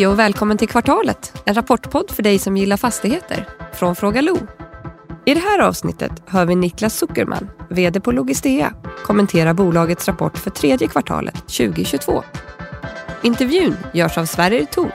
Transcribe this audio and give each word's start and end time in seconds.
Hej 0.00 0.06
och 0.06 0.18
välkommen 0.18 0.58
till 0.58 0.68
Kvartalet, 0.68 1.42
en 1.46 1.54
rapportpodd 1.54 2.10
för 2.10 2.22
dig 2.22 2.38
som 2.38 2.56
gillar 2.56 2.76
fastigheter 2.76 3.48
från 3.72 3.96
Fråga 3.96 4.20
Lo. 4.20 4.36
I 5.26 5.34
det 5.34 5.40
här 5.40 5.58
avsnittet 5.58 6.12
hör 6.26 6.46
vi 6.46 6.54
Niklas 6.54 6.98
Zuckerman, 6.98 7.50
VD 7.70 8.00
på 8.00 8.12
Logistea, 8.12 8.74
kommentera 9.04 9.54
bolagets 9.54 10.08
rapport 10.08 10.38
för 10.38 10.50
tredje 10.50 10.88
kvartalet 10.88 11.34
2022. 11.34 12.22
Intervjun 13.22 13.76
görs 13.94 14.18
av 14.18 14.24
Sverrir 14.24 14.64
Thor. 14.64 14.90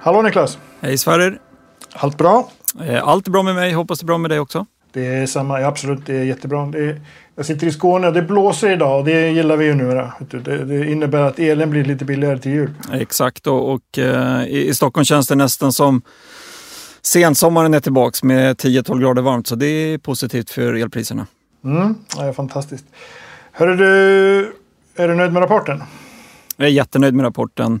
Hallå 0.00 0.22
Niklas! 0.22 0.58
Hej 0.80 0.98
Sverrir! 0.98 1.38
Allt 1.92 2.18
bra? 2.18 2.48
Eh, 2.80 3.08
allt 3.08 3.26
är 3.26 3.30
bra 3.30 3.42
med 3.42 3.54
mig, 3.54 3.72
hoppas 3.72 4.00
det 4.00 4.04
är 4.04 4.06
bra 4.06 4.18
med 4.18 4.30
dig 4.30 4.40
också. 4.40 4.66
Det 4.92 5.06
är 5.06 5.26
samma, 5.26 5.58
absolut 5.58 6.06
det 6.06 6.16
är 6.16 6.24
jättebra. 6.24 6.66
Det 6.66 6.78
är, 6.78 7.00
jag 7.34 7.46
sitter 7.46 7.66
i 7.66 7.72
Skåne 7.72 8.06
och 8.06 8.12
det 8.12 8.22
blåser 8.22 8.70
idag 8.70 8.98
och 8.98 9.04
det 9.04 9.30
gillar 9.30 9.56
vi 9.56 9.64
ju 9.64 9.74
numera. 9.74 10.12
Det, 10.18 10.64
det 10.64 10.90
innebär 10.90 11.22
att 11.22 11.38
elen 11.38 11.70
blir 11.70 11.84
lite 11.84 12.04
billigare 12.04 12.38
till 12.38 12.52
jul. 12.52 12.70
Exakt 12.92 13.46
och, 13.46 13.72
och 13.72 13.98
eh, 13.98 14.44
i, 14.44 14.68
i 14.68 14.74
Stockholm 14.74 15.04
känns 15.04 15.28
det 15.28 15.34
nästan 15.34 15.72
som 15.72 16.02
sensommaren 17.02 17.74
är 17.74 17.80
tillbaks 17.80 18.22
med 18.22 18.56
10-12 18.56 19.00
grader 19.00 19.22
varmt 19.22 19.46
så 19.46 19.54
det 19.54 19.66
är 19.66 19.98
positivt 19.98 20.50
för 20.50 20.74
elpriserna. 20.74 21.26
Mm, 21.64 21.94
ja, 22.16 22.32
fantastiskt. 22.32 22.84
Hörru 23.52 23.76
du, 23.76 24.54
är 25.02 25.08
du 25.08 25.14
nöjd 25.14 25.32
med 25.32 25.42
rapporten? 25.42 25.82
Jag 26.56 26.66
är 26.66 26.72
jättenöjd 26.72 27.14
med 27.14 27.24
rapporten. 27.24 27.80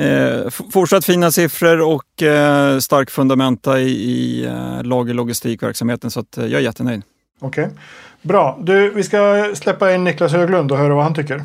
Eh, 0.00 0.50
fortsatt 0.72 1.04
fina 1.04 1.30
siffror 1.30 1.80
och 1.80 2.22
eh, 2.22 2.78
stark 2.78 3.10
fundamenta 3.10 3.80
i, 3.80 3.90
i 3.90 4.44
eh, 4.46 4.82
lager 4.82 5.14
logistikverksamheten 5.14 6.10
så 6.10 6.20
att, 6.20 6.38
eh, 6.38 6.46
jag 6.46 6.60
är 6.60 6.64
jättenöjd. 6.64 7.02
Okej, 7.40 7.64
okay. 7.64 7.76
bra. 8.22 8.58
Du, 8.62 8.90
vi 8.90 9.02
ska 9.02 9.50
släppa 9.54 9.94
in 9.94 10.04
Niklas 10.04 10.32
Höglund 10.32 10.72
och 10.72 10.78
höra 10.78 10.94
vad 10.94 11.04
han 11.04 11.14
tycker. 11.14 11.42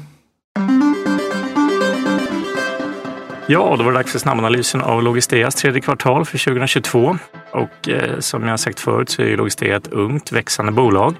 Ja, 3.47 3.75
då 3.77 3.83
var 3.83 3.91
det 3.91 3.97
dags 3.97 4.11
för 4.11 4.19
snabbanalysen 4.19 4.81
av 4.81 5.03
Logisteas 5.03 5.55
tredje 5.55 5.81
kvartal 5.81 6.25
för 6.25 6.37
2022. 6.37 7.17
Och 7.55 7.89
eh, 7.89 8.19
som 8.19 8.47
jag 8.47 8.59
sagt 8.59 8.79
förut 8.79 9.09
så 9.09 9.21
är 9.21 9.37
Logistea 9.37 9.75
ett 9.75 9.87
ungt 9.87 10.31
växande 10.31 10.71
bolag. 10.71 11.15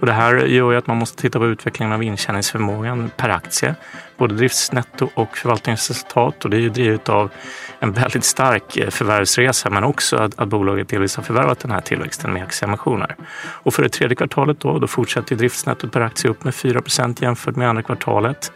Och 0.00 0.06
det 0.06 0.12
här 0.12 0.36
gör 0.36 0.70
ju 0.70 0.78
att 0.78 0.86
man 0.86 0.96
måste 0.96 1.22
titta 1.22 1.38
på 1.38 1.46
utvecklingen 1.46 1.92
av 1.92 2.02
intjäningsförmågan 2.02 3.10
per 3.16 3.28
aktie. 3.28 3.74
Både 4.16 4.34
driftsnetto 4.34 5.08
och 5.14 5.36
förvaltningsresultat. 5.38 6.44
Och 6.44 6.50
det 6.50 6.56
är 6.56 6.60
ju 6.60 6.68
drivet 6.68 7.08
av 7.08 7.30
en 7.78 7.92
väldigt 7.92 8.24
stark 8.24 8.76
eh, 8.76 8.90
förvärvsresa 8.90 9.70
men 9.70 9.84
också 9.84 10.16
att, 10.16 10.38
att 10.38 10.48
bolaget 10.48 10.88
delvis 10.88 11.16
har 11.16 11.22
förvärvat 11.22 11.58
den 11.58 11.70
här 11.70 11.80
tillväxten 11.80 12.32
med 12.32 12.42
aktieemissioner. 12.42 13.16
Och 13.42 13.74
för 13.74 13.82
det 13.82 13.88
tredje 13.88 14.16
kvartalet 14.16 14.60
då, 14.60 14.78
då 14.78 14.86
fortsätter 14.86 15.36
driftsnettot 15.36 15.92
per 15.92 16.00
aktie 16.00 16.30
upp 16.30 16.44
med 16.44 16.54
4% 16.54 17.22
jämfört 17.22 17.56
med 17.56 17.68
andra 17.68 17.82
kvartalet 17.82 18.52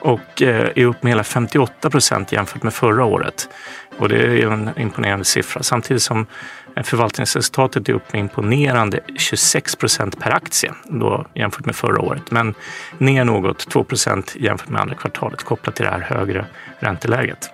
och 0.00 0.42
eh, 0.42 0.68
är 0.76 0.84
upp 0.84 1.02
med 1.02 1.10
hela 1.10 1.24
58 1.24 1.90
jämfört 2.30 2.62
med 2.62 2.74
förra 2.74 3.04
året. 3.04 3.48
Och 3.98 4.08
det 4.08 4.16
är 4.16 4.50
en 4.50 4.70
imponerande 4.76 5.24
siffra 5.24 5.62
samtidigt 5.62 6.02
som 6.02 6.26
Eh, 6.78 6.82
förvaltningsresultatet 6.84 7.88
är 7.88 7.92
upp 7.92 8.12
med 8.12 8.20
imponerande 8.20 9.00
26 9.16 9.76
procent 9.76 10.18
per 10.18 10.30
aktie 10.30 10.72
då, 10.84 11.26
jämfört 11.34 11.66
med 11.66 11.76
förra 11.76 12.00
året. 12.00 12.30
Men 12.30 12.54
ner 12.98 13.24
något, 13.24 13.70
2 13.70 13.84
procent 13.84 14.36
jämfört 14.38 14.68
med 14.68 14.80
andra 14.80 14.94
kvartalet 14.94 15.42
kopplat 15.42 15.74
till 15.76 15.84
det 15.84 15.90
här 15.90 16.00
högre 16.00 16.46
ränteläget. 16.78 17.50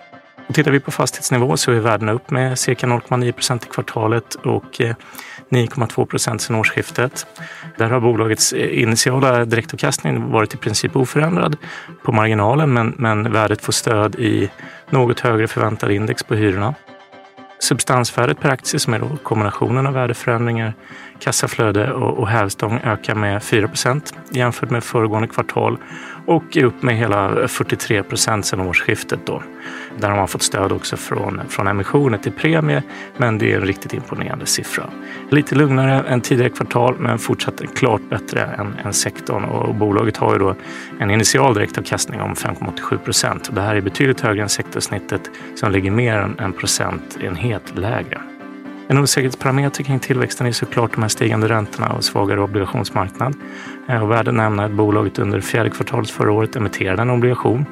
Och 0.49 0.55
tittar 0.55 0.71
vi 0.71 0.81
på 0.81 0.91
fastighetsnivå 0.91 1.57
så 1.57 1.73
är 1.73 1.81
värdena 1.81 2.13
upp 2.13 2.31
med 2.31 2.59
cirka 2.59 2.87
0,9 2.87 3.33
procent 3.33 3.65
i 3.65 3.69
kvartalet 3.69 4.35
och 4.35 4.81
eh, 4.81 4.95
9,2 5.49 6.07
procent 6.07 6.43
sedan 6.43 6.57
årsskiftet. 6.57 7.27
Där 7.79 7.91
har 7.91 8.01
bolagets 8.01 8.53
eh, 8.53 8.83
initiala 8.83 9.45
direktavkastning 9.45 10.31
varit 10.31 10.55
i 10.55 10.57
princip 10.57 10.97
oförändrad 10.97 11.57
på 12.03 12.13
marginalen 12.13 12.73
men, 12.73 12.95
men 12.99 13.33
värdet 13.33 13.63
får 13.63 13.73
stöd 13.73 14.15
i 14.15 14.51
något 14.91 15.21
högre 15.21 15.49
förväntade 15.49 15.95
index 15.95 16.23
på 16.23 16.35
hyrorna. 16.35 16.75
Substansvärdet 17.59 18.41
per 18.41 18.51
aktie 18.51 18.81
som 18.81 18.95
är 18.95 18.99
då 18.99 19.17
kombinationen 19.23 19.87
av 19.87 19.93
värdeförändringar, 19.93 20.75
kassaflöde 21.19 21.93
och, 21.93 22.19
och 22.19 22.29
hävstång 22.29 22.81
ökar 22.85 23.15
med 23.15 23.43
4% 23.43 24.15
jämfört 24.31 24.71
med 24.71 24.85
föregående 24.85 25.29
kvartal 25.29 25.79
och 26.27 26.57
är 26.57 26.65
upp 26.65 26.83
med 26.83 26.97
hela 26.97 27.49
43 27.49 28.03
procent 28.03 28.47
sedan 28.47 28.61
årsskiftet. 28.61 29.21
Då. 29.25 29.43
Där 29.99 30.11
har 30.11 30.17
man 30.17 30.29
fått 30.29 30.43
stöd 30.43 30.73
också 30.73 30.97
från, 30.97 31.41
från 31.49 31.67
emissioner 31.67 32.19
till 32.19 32.33
premie, 32.33 32.83
men 33.17 33.39
det 33.39 33.53
är 33.53 33.57
en 33.57 33.67
riktigt 33.67 33.95
imponerande 33.95 34.47
siffra. 34.47 34.91
Lite 35.31 35.55
lugnare 35.55 36.01
än 36.09 36.21
tidigare 36.21 36.51
kvartal, 36.51 36.95
men 36.99 37.19
fortsatt 37.19 37.63
klart 37.75 38.03
bättre 38.11 38.41
än, 38.45 38.75
än 38.85 38.93
sektorn 38.93 39.45
och 39.45 39.75
bolaget 39.75 40.17
har 40.17 40.33
ju 40.33 40.39
då 40.39 40.55
en 41.01 41.11
initial 41.11 41.55
direktavkastning 41.55 42.21
om 42.21 42.35
5,87 42.35 42.99
procent. 42.99 43.51
Det 43.55 43.61
här 43.61 43.75
är 43.77 43.81
betydligt 43.81 44.21
högre 44.21 44.43
än 44.43 44.49
sektorsnittet 44.49 45.31
som 45.55 45.73
ligger 45.73 45.91
mer 45.91 46.17
än 46.17 46.39
en 46.39 46.53
procentenhet 46.53 47.73
lägre. 47.75 48.21
En 48.89 48.99
osäkerhetsparameter 48.99 49.83
kring 49.83 49.99
tillväxten 49.99 50.47
är 50.47 50.53
såklart 50.53 50.93
de 50.95 51.03
här 51.03 51.09
stigande 51.09 51.49
räntorna 51.49 51.89
och 51.89 52.05
svagare 52.05 52.41
obligationsmarknad. 52.41 53.35
Eh, 53.89 54.03
och 54.03 54.11
värde 54.11 54.33
nämna 54.33 54.65
att 54.65 54.73
bolaget 54.73 55.19
under 55.19 55.41
fjärde 55.41 55.71
kvartalet 55.71 56.11
förra 56.11 56.33
året 56.33 56.57
emitterade 56.57 57.03
en 57.03 57.11
obligation. 57.11 57.67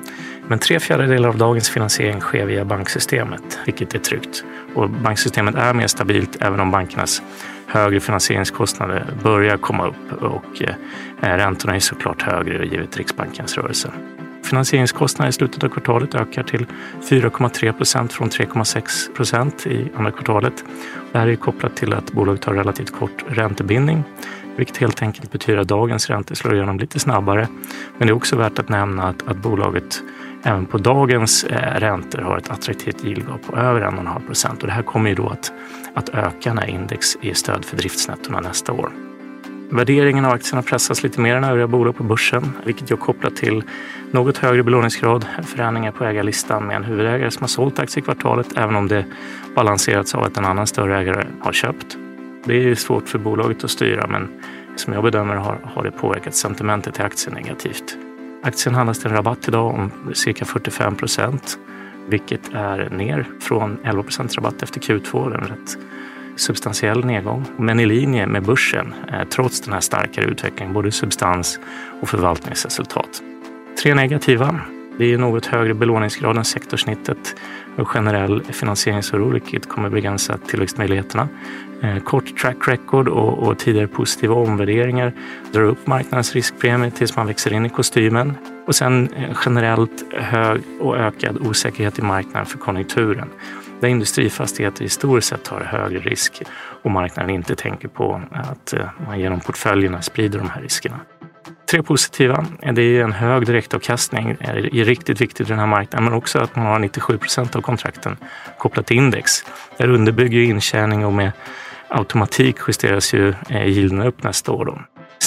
Men 0.48 0.58
tre 0.58 0.80
fjärdedelar 0.80 1.28
av 1.28 1.38
dagens 1.38 1.70
finansiering 1.70 2.20
sker 2.20 2.46
via 2.46 2.64
banksystemet, 2.64 3.58
vilket 3.66 3.94
är 3.94 3.98
tryggt. 3.98 4.44
Och 4.74 4.90
banksystemet 4.90 5.54
är 5.54 5.74
mer 5.74 5.86
stabilt 5.86 6.36
även 6.40 6.60
om 6.60 6.70
bankernas 6.70 7.22
högre 7.66 8.00
finansieringskostnader 8.00 9.06
börjar 9.22 9.56
komma 9.56 9.86
upp 9.86 10.22
och 10.22 10.62
eh, 10.62 10.74
räntorna 11.20 11.74
är 11.74 11.80
såklart 11.80 12.22
högre 12.22 12.66
givet 12.66 12.96
Riksbankens 12.96 13.56
rörelse. 13.56 13.92
Finansieringskostnaderna 14.52 15.28
i 15.28 15.32
slutet 15.32 15.64
av 15.64 15.68
kvartalet 15.68 16.14
ökar 16.14 16.42
till 16.42 16.66
4,3 17.02 17.72
procent 17.72 18.12
från 18.12 18.28
3,6 18.28 19.14
procent 19.14 19.66
i 19.66 19.90
andra 19.96 20.10
kvartalet. 20.10 20.64
Det 21.12 21.18
här 21.18 21.26
är 21.26 21.36
kopplat 21.36 21.76
till 21.76 21.92
att 21.92 22.12
bolaget 22.12 22.44
har 22.44 22.54
relativt 22.54 22.90
kort 22.90 23.24
räntebindning, 23.28 24.04
vilket 24.56 24.76
helt 24.76 25.02
enkelt 25.02 25.32
betyder 25.32 25.60
att 25.60 25.68
dagens 25.68 26.10
räntor 26.10 26.34
slår 26.34 26.54
igenom 26.54 26.78
lite 26.78 26.98
snabbare. 26.98 27.48
Men 27.98 28.06
det 28.06 28.12
är 28.12 28.16
också 28.16 28.36
värt 28.36 28.58
att 28.58 28.68
nämna 28.68 29.02
att, 29.02 29.28
att 29.28 29.36
bolaget 29.36 30.02
även 30.42 30.66
på 30.66 30.78
dagens 30.78 31.44
eh, 31.44 31.80
räntor 31.80 32.22
har 32.22 32.38
ett 32.38 32.50
attraktivt 32.50 33.04
yieldgap 33.04 33.42
på 33.46 33.56
över 33.56 33.80
1,5 33.80 34.26
procent 34.26 34.60
och 34.60 34.66
det 34.66 34.72
här 34.72 34.82
kommer 34.82 35.08
ju 35.08 35.14
då 35.14 35.28
att, 35.28 35.52
att 35.94 36.08
öka 36.08 36.54
när 36.54 36.66
index 36.66 37.16
ger 37.20 37.34
stöd 37.34 37.64
för 37.64 37.76
driftsnettorna 37.76 38.40
nästa 38.40 38.72
år. 38.72 38.92
Värderingen 39.72 40.24
av 40.24 40.32
aktierna 40.32 40.62
pressas 40.62 41.02
lite 41.02 41.20
mer 41.20 41.36
än 41.36 41.44
övriga 41.44 41.66
bolag 41.66 41.96
på 41.96 42.02
börsen, 42.02 42.52
vilket 42.64 42.90
jag 42.90 43.00
kopplar 43.00 43.30
till 43.30 43.64
något 44.10 44.38
högre 44.38 44.62
belåningsgrad, 44.62 45.26
förändringar 45.44 45.92
på 45.92 46.04
ägarlistan 46.04 46.66
med 46.66 46.76
en 46.76 46.84
huvudägare 46.84 47.30
som 47.30 47.42
har 47.42 47.48
sålt 47.48 47.78
aktier 47.78 48.02
i 48.02 48.04
kvartalet, 48.04 48.46
även 48.56 48.76
om 48.76 48.88
det 48.88 49.04
balanserats 49.54 50.14
av 50.14 50.22
att 50.22 50.36
en 50.36 50.44
annan 50.44 50.66
större 50.66 50.98
ägare 50.98 51.26
har 51.40 51.52
köpt. 51.52 51.96
Det 52.44 52.70
är 52.70 52.74
svårt 52.74 53.08
för 53.08 53.18
bolaget 53.18 53.64
att 53.64 53.70
styra, 53.70 54.06
men 54.06 54.28
som 54.76 54.92
jag 54.92 55.02
bedömer 55.02 55.34
har, 55.34 55.58
har 55.64 55.84
det 55.84 55.90
påverkat 55.90 56.34
sentimentet 56.34 56.98
i 56.98 57.02
aktien 57.02 57.34
negativt. 57.34 57.96
Aktien 58.42 58.74
handlas 58.74 58.98
till 58.98 59.10
en 59.10 59.16
rabatt 59.16 59.48
idag 59.48 59.74
om 59.74 59.90
cirka 60.14 60.44
45 60.44 60.96
procent, 60.96 61.58
vilket 62.08 62.54
är 62.54 62.90
ner 62.90 63.26
från 63.40 63.78
11 63.84 64.02
procents 64.02 64.36
rabatt 64.36 64.62
efter 64.62 64.80
Q2. 64.80 65.30
Det 65.30 65.36
är 65.36 65.40
en 65.40 65.48
rätt 65.48 65.78
substantiell 66.36 67.04
nedgång, 67.04 67.44
men 67.56 67.80
i 67.80 67.86
linje 67.86 68.26
med 68.26 68.42
börsen 68.42 68.94
eh, 69.12 69.28
trots 69.28 69.60
den 69.60 69.72
här 69.72 69.80
starkare 69.80 70.24
utvecklingen, 70.24 70.74
både 70.74 70.92
substans 70.92 71.60
och 72.00 72.08
förvaltningsresultat. 72.08 73.22
Tre 73.82 73.94
negativa. 73.94 74.60
Det 74.98 75.12
är 75.12 75.18
något 75.18 75.46
högre 75.46 75.74
belåningsgrad 75.74 76.36
än 76.36 76.44
sektorsnittet 76.44 77.36
och 77.76 77.88
generell 77.88 78.42
finansieringsoro, 78.42 79.28
vilket 79.28 79.68
kommer 79.68 79.90
begränsa 79.90 80.38
tillväxtmöjligheterna. 80.38 81.28
Eh, 81.82 81.98
kort 81.98 82.38
track 82.38 82.68
record 82.68 83.08
och, 83.08 83.38
och 83.38 83.58
tidigare 83.58 83.86
positiva 83.86 84.34
omvärderingar 84.34 85.12
drar 85.52 85.62
upp 85.62 85.86
marknadens 85.86 86.34
riskpremie 86.34 86.90
tills 86.90 87.16
man 87.16 87.26
växer 87.26 87.52
in 87.52 87.66
i 87.66 87.68
kostymen. 87.68 88.34
Och 88.66 88.74
sen 88.74 89.08
eh, 89.12 89.36
generellt 89.44 90.04
hög 90.12 90.62
och 90.80 90.96
ökad 90.96 91.38
osäkerhet 91.46 91.98
i 91.98 92.02
marknaden 92.02 92.46
för 92.46 92.58
konjunkturen 92.58 93.28
där 93.82 93.88
industrifastigheter 93.88 94.82
historiskt 94.82 95.28
sett 95.28 95.48
har 95.48 95.60
högre 95.60 95.98
risk 95.98 96.42
och 96.82 96.90
marknaden 96.90 97.30
inte 97.30 97.54
tänker 97.54 97.88
på 97.88 98.22
att 98.32 98.72
eh, 98.72 98.88
man 99.06 99.20
genom 99.20 99.40
portföljerna 99.40 100.02
sprider 100.02 100.38
de 100.38 100.50
här 100.50 100.62
riskerna. 100.62 101.00
Tre 101.70 101.82
positiva. 101.82 102.46
Det 102.74 102.82
är 102.82 103.04
en 103.04 103.12
hög 103.12 103.46
direktavkastning, 103.46 104.36
det 104.40 104.46
är 104.46 104.84
riktigt 104.84 105.20
viktigt 105.20 105.46
i 105.46 105.50
den 105.50 105.58
här 105.58 105.66
marknaden, 105.66 106.04
men 106.04 106.14
också 106.14 106.38
att 106.38 106.56
man 106.56 106.66
har 106.66 106.78
97 106.78 107.18
procent 107.18 107.56
av 107.56 107.60
kontrakten 107.60 108.16
kopplat 108.58 108.86
till 108.86 108.96
index. 108.96 109.30
Det 109.76 109.86
underbygger 109.86 110.40
intjäning 110.40 111.06
och 111.06 111.12
med 111.12 111.32
automatik 111.88 112.56
justeras 112.68 113.14
ju 113.14 113.34
eh, 113.48 113.66
yielden 113.66 114.02
upp 114.02 114.22
nästa 114.22 114.52
år. 114.52 114.64
Då. 114.64 114.78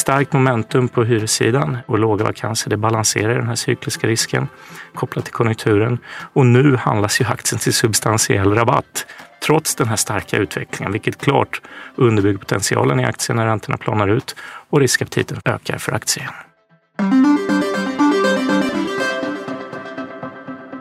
Starkt 0.05 0.33
momentum 0.33 0.87
på 0.87 1.03
hyressidan 1.03 1.77
och 1.85 1.99
låga 1.99 2.23
vakanser, 2.25 2.69
det 2.69 2.77
balanserar 2.77 3.35
den 3.35 3.47
här 3.47 3.55
cykliska 3.55 4.07
risken 4.07 4.47
kopplat 4.95 5.25
till 5.25 5.33
konjunkturen. 5.33 5.97
Och 6.33 6.45
nu 6.45 6.75
handlas 6.75 7.21
ju 7.21 7.25
aktien 7.25 7.59
till 7.59 7.73
substantiell 7.73 8.53
rabatt 8.53 9.05
trots 9.45 9.75
den 9.75 9.87
här 9.87 9.95
starka 9.95 10.37
utvecklingen, 10.37 10.91
vilket 10.91 11.17
klart 11.17 11.61
underbygger 11.95 12.39
potentialen 12.39 12.99
i 12.99 13.05
aktien 13.05 13.35
när 13.35 13.45
räntorna 13.45 13.77
planar 13.77 14.07
ut 14.07 14.35
och 14.69 14.79
riskaptiten 14.79 15.41
ökar 15.45 15.77
för 15.77 15.91
aktien. 15.91 16.29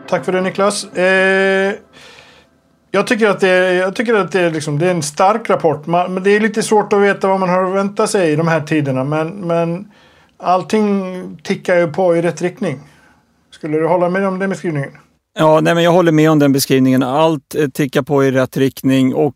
Tack 0.07 0.25
för 0.25 0.31
det 0.31 0.41
Niklas. 0.41 0.83
Eh, 0.83 1.73
jag 2.95 3.07
tycker 3.07 3.29
att 3.29 3.39
det 3.39 3.49
är, 3.49 3.73
jag 3.73 3.95
tycker 3.95 4.13
att 4.13 4.31
det 4.31 4.41
är, 4.41 4.51
liksom, 4.51 4.79
det 4.79 4.87
är 4.87 4.91
en 4.91 5.03
stark 5.03 5.49
rapport. 5.49 5.85
Man, 5.85 6.13
men 6.13 6.23
det 6.23 6.29
är 6.29 6.39
lite 6.39 6.63
svårt 6.63 6.93
att 6.93 7.01
veta 7.01 7.27
vad 7.27 7.39
man 7.39 7.49
har 7.49 7.63
att 7.63 7.75
vänta 7.75 8.07
sig 8.07 8.31
i 8.31 8.35
de 8.35 8.47
här 8.47 8.61
tiderna. 8.61 9.03
Men, 9.03 9.27
men 9.27 9.91
allting 10.37 11.37
tickar 11.43 11.77
ju 11.77 11.87
på 11.87 12.15
i 12.15 12.21
rätt 12.21 12.41
riktning. 12.41 12.79
Skulle 13.51 13.77
du 13.77 13.87
hålla 13.87 14.09
med 14.09 14.27
om 14.27 14.39
den 14.39 14.49
beskrivningen? 14.49 14.91
Ja, 15.39 15.61
nej, 15.61 15.75
men 15.75 15.83
jag 15.83 15.91
håller 15.91 16.11
med 16.11 16.31
om 16.31 16.39
den 16.39 16.53
beskrivningen. 16.53 17.03
Allt 17.03 17.55
eh, 17.55 17.67
tickar 17.67 18.01
på 18.01 18.25
i 18.25 18.31
rätt 18.31 18.57
riktning 18.57 19.15
och 19.15 19.35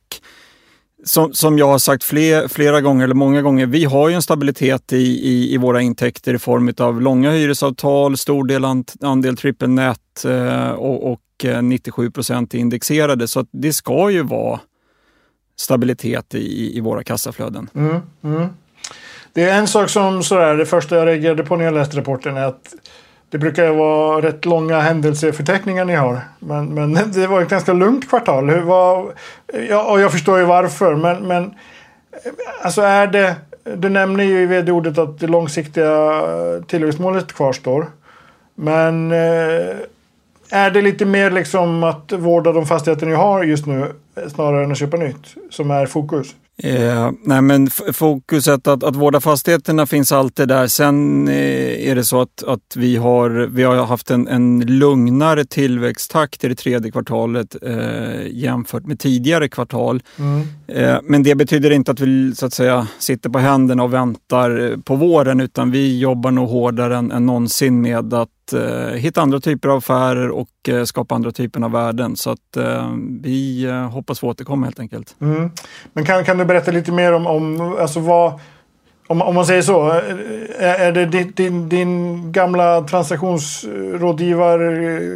som, 1.03 1.33
som 1.33 1.57
jag 1.57 1.67
har 1.67 1.79
sagt 1.79 2.03
fler, 2.03 2.47
flera 2.47 2.81
gånger, 2.81 3.03
eller 3.03 3.15
många 3.15 3.41
gånger, 3.41 3.65
vi 3.65 3.85
har 3.85 4.09
ju 4.09 4.15
en 4.15 4.21
stabilitet 4.21 4.93
i, 4.93 4.97
i, 4.97 5.53
i 5.53 5.57
våra 5.57 5.81
intäkter 5.81 6.33
i 6.33 6.39
form 6.39 6.73
av 6.77 7.01
långa 7.01 7.31
hyresavtal, 7.31 8.17
stor 8.17 8.45
del 8.45 8.65
andel 9.01 9.37
trippelnät 9.37 10.25
eh, 10.25 10.69
och, 10.69 11.11
och 11.11 11.19
Eh, 11.45 11.61
97 11.61 12.11
procent 12.11 12.53
är 12.53 12.57
indexerade. 12.57 13.27
Så 13.27 13.45
det 13.51 13.73
ska 13.73 14.09
ju 14.09 14.23
vara 14.23 14.59
stabilitet 15.59 16.35
i, 16.35 16.77
i 16.77 16.79
våra 16.79 17.03
kassaflöden. 17.03 17.69
Mm, 17.75 18.01
mm. 18.23 18.47
Det 19.33 19.43
är 19.43 19.59
en 19.59 19.67
sak 19.67 19.89
som 19.89 20.23
sådär, 20.23 20.55
det 20.55 20.65
första 20.65 20.95
jag 20.95 21.07
reagerade 21.07 21.43
på 21.43 21.55
när 21.55 21.65
jag 21.65 21.73
läste 21.73 21.97
rapporten 21.97 22.37
är 22.37 22.43
att 22.43 22.73
det 23.29 23.37
brukar 23.37 23.63
ju 23.63 23.73
vara 23.73 24.21
rätt 24.21 24.45
långa 24.45 24.79
händelseförteckningar 24.79 25.85
ni 25.85 25.95
har. 25.95 26.19
Men, 26.39 26.73
men 26.73 26.93
det 27.11 27.27
var 27.27 27.41
ett 27.41 27.49
ganska 27.49 27.73
lugnt 27.73 28.09
kvartal. 28.09 28.49
Hur 28.49 28.61
var, 28.61 29.13
ja, 29.69 29.91
och 29.91 30.01
jag 30.01 30.11
förstår 30.11 30.39
ju 30.39 30.45
varför. 30.45 30.95
Men, 30.95 31.27
men 31.27 31.43
eh, 31.43 32.31
alltså 32.61 32.81
är 32.81 33.07
det... 33.07 33.35
Du 33.75 33.89
nämner 33.89 34.23
ju 34.23 34.41
i 34.41 34.45
vd-ordet 34.45 34.97
att 34.97 35.19
det 35.19 35.27
långsiktiga 35.27 36.21
eh, 36.21 36.63
tillväxtmålet 36.63 37.33
kvarstår. 37.33 37.87
Men 38.55 39.11
eh, 39.11 39.75
är 40.49 40.71
det 40.71 40.81
lite 40.81 41.05
mer 41.05 41.31
liksom 41.31 41.83
att 41.83 42.11
vårda 42.11 42.51
de 42.51 42.65
fastigheter 42.65 43.05
ni 43.05 43.15
har 43.15 43.43
just 43.43 43.65
nu 43.65 43.91
snarare 44.35 44.63
än 44.63 44.71
att 44.71 44.77
köpa 44.77 44.97
nytt 44.97 45.35
som 45.49 45.71
är 45.71 45.85
fokus? 45.85 46.35
Eh, 46.63 47.11
nej 47.23 47.41
men 47.41 47.67
fokuset 47.93 48.67
att, 48.67 48.83
att 48.83 48.95
vårda 48.95 49.19
fastigheterna 49.19 49.85
finns 49.85 50.11
alltid 50.11 50.47
där. 50.47 50.67
Sen 50.67 51.27
eh, 51.27 51.89
är 51.89 51.95
det 51.95 52.03
så 52.03 52.21
att, 52.21 52.43
att 52.43 52.75
vi, 52.75 52.95
har, 52.95 53.29
vi 53.29 53.63
har 53.63 53.85
haft 53.85 54.11
en, 54.11 54.27
en 54.27 54.59
lugnare 54.59 55.45
tillväxttakt 55.45 56.43
i 56.43 56.47
det 56.47 56.55
tredje 56.55 56.91
kvartalet 56.91 57.55
eh, 57.61 58.27
jämfört 58.27 58.85
med 58.85 58.99
tidigare 58.99 59.49
kvartal. 59.49 60.03
Mm. 60.19 60.47
Eh, 60.67 60.99
men 61.03 61.23
det 61.23 61.35
betyder 61.35 61.71
inte 61.71 61.91
att 61.91 61.99
vi 61.99 62.35
så 62.35 62.45
att 62.45 62.53
säga, 62.53 62.87
sitter 62.99 63.29
på 63.29 63.39
händerna 63.39 63.83
och 63.83 63.93
väntar 63.93 64.77
på 64.83 64.95
våren 64.95 65.39
utan 65.39 65.71
vi 65.71 65.99
jobbar 65.99 66.31
nog 66.31 66.49
hårdare 66.49 66.97
än, 66.97 67.11
än 67.11 67.25
någonsin 67.25 67.81
med 67.81 68.13
att 68.13 68.38
eh, 68.53 68.95
hitta 68.95 69.21
andra 69.21 69.39
typer 69.39 69.69
av 69.69 69.77
affärer 69.77 70.29
och 70.29 70.69
eh, 70.69 70.83
skapa 70.83 71.15
andra 71.15 71.31
typer 71.31 71.61
av 71.61 71.71
värden. 71.71 72.15
Så 72.15 72.31
att 72.31 72.57
eh, 72.57 72.91
vi 73.21 73.63
eh, 73.63 73.89
hoppas 73.89 74.19
få 74.19 74.27
återkomma 74.27 74.65
helt 74.65 74.79
enkelt. 74.79 75.15
Mm. 75.21 75.51
Men 75.93 76.05
kan, 76.05 76.25
kan 76.25 76.37
du 76.37 76.45
berätta 76.45 76.71
lite 76.71 76.91
mer 76.91 77.13
om, 77.13 77.27
om 77.27 77.75
alltså 77.79 77.99
vad 77.99 78.39
om, 79.09 79.21
om 79.21 79.35
man 79.35 79.45
säger 79.45 79.61
så, 79.61 79.89
eh, 79.89 80.81
är 80.81 80.91
det 80.91 81.05
din, 81.05 81.31
din, 81.35 81.69
din 81.69 82.31
gamla 82.31 82.81
transaktionsrådgivar 82.81 84.59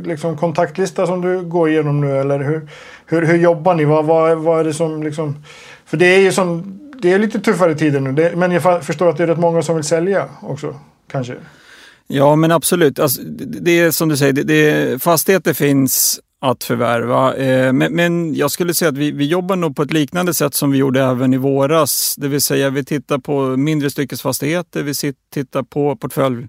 liksom 0.08 0.38
kontaktlista 0.38 1.08
som 1.08 1.22
du 1.22 1.42
går 1.42 1.70
igenom 1.70 2.02
nu 2.02 2.18
eller 2.18 2.40
hur, 2.40 2.70
hur, 3.06 3.26
hur 3.26 3.38
jobbar 3.38 3.74
ni? 3.74 3.86
Vad, 3.86 4.06
vad, 4.06 4.38
vad 4.38 4.60
är 4.60 4.64
det 4.64 4.74
som 4.74 5.04
liksom... 5.04 5.44
För 5.86 5.98
det 5.98 6.06
är 6.06 6.20
ju 6.20 6.32
som, 6.32 6.80
det 7.02 7.14
är 7.14 7.20
lite 7.20 7.40
tuffare 7.40 7.76
tider 7.76 8.00
nu, 8.00 8.12
det, 8.12 8.36
men 8.36 8.52
jag 8.52 8.84
förstår 8.84 9.10
att 9.10 9.18
det 9.18 9.24
är 9.24 9.28
rätt 9.28 9.40
många 9.40 9.62
som 9.62 9.76
vill 9.76 9.84
sälja 9.84 10.26
också 10.42 10.76
kanske. 11.12 11.36
Ja, 12.16 12.36
men 12.36 12.52
absolut. 12.52 13.00
Alltså, 13.00 13.22
det 13.62 13.80
är 13.80 13.92
som 13.92 14.10
du 14.10 14.18
säger, 14.18 14.34
det, 14.34 14.44
det, 14.44 15.04
fastigheter 15.04 15.54
finns 15.54 16.20
att 16.42 16.64
förvärva. 16.64 17.36
Eh, 17.36 17.74
men, 17.74 17.96
men, 17.96 18.36
jag 18.36 18.52
skulle 18.52 18.74
säga 18.74 18.90
att 18.90 18.98
vi, 18.98 19.12
vi 19.12 19.26
jobbar 19.26 19.56
nog 19.56 19.76
på 19.76 19.82
ett 19.82 19.94
liknande 19.94 20.34
sätt 20.34 20.54
som 20.54 20.72
vi 20.72 20.78
gjorde 20.78 21.04
även 21.04 21.34
i 21.34 21.38
våras. 21.38 22.16
Det 22.18 22.28
vill 22.28 22.42
säga 22.42 22.70
vi 22.70 22.86
tittar 22.86 23.18
på 23.18 23.58
mindre 23.58 23.90
styckesfastigheter, 23.90 24.84
vi 24.84 24.94
tittar 25.34 25.64
på 25.64 25.96
portfölj, 25.96 26.48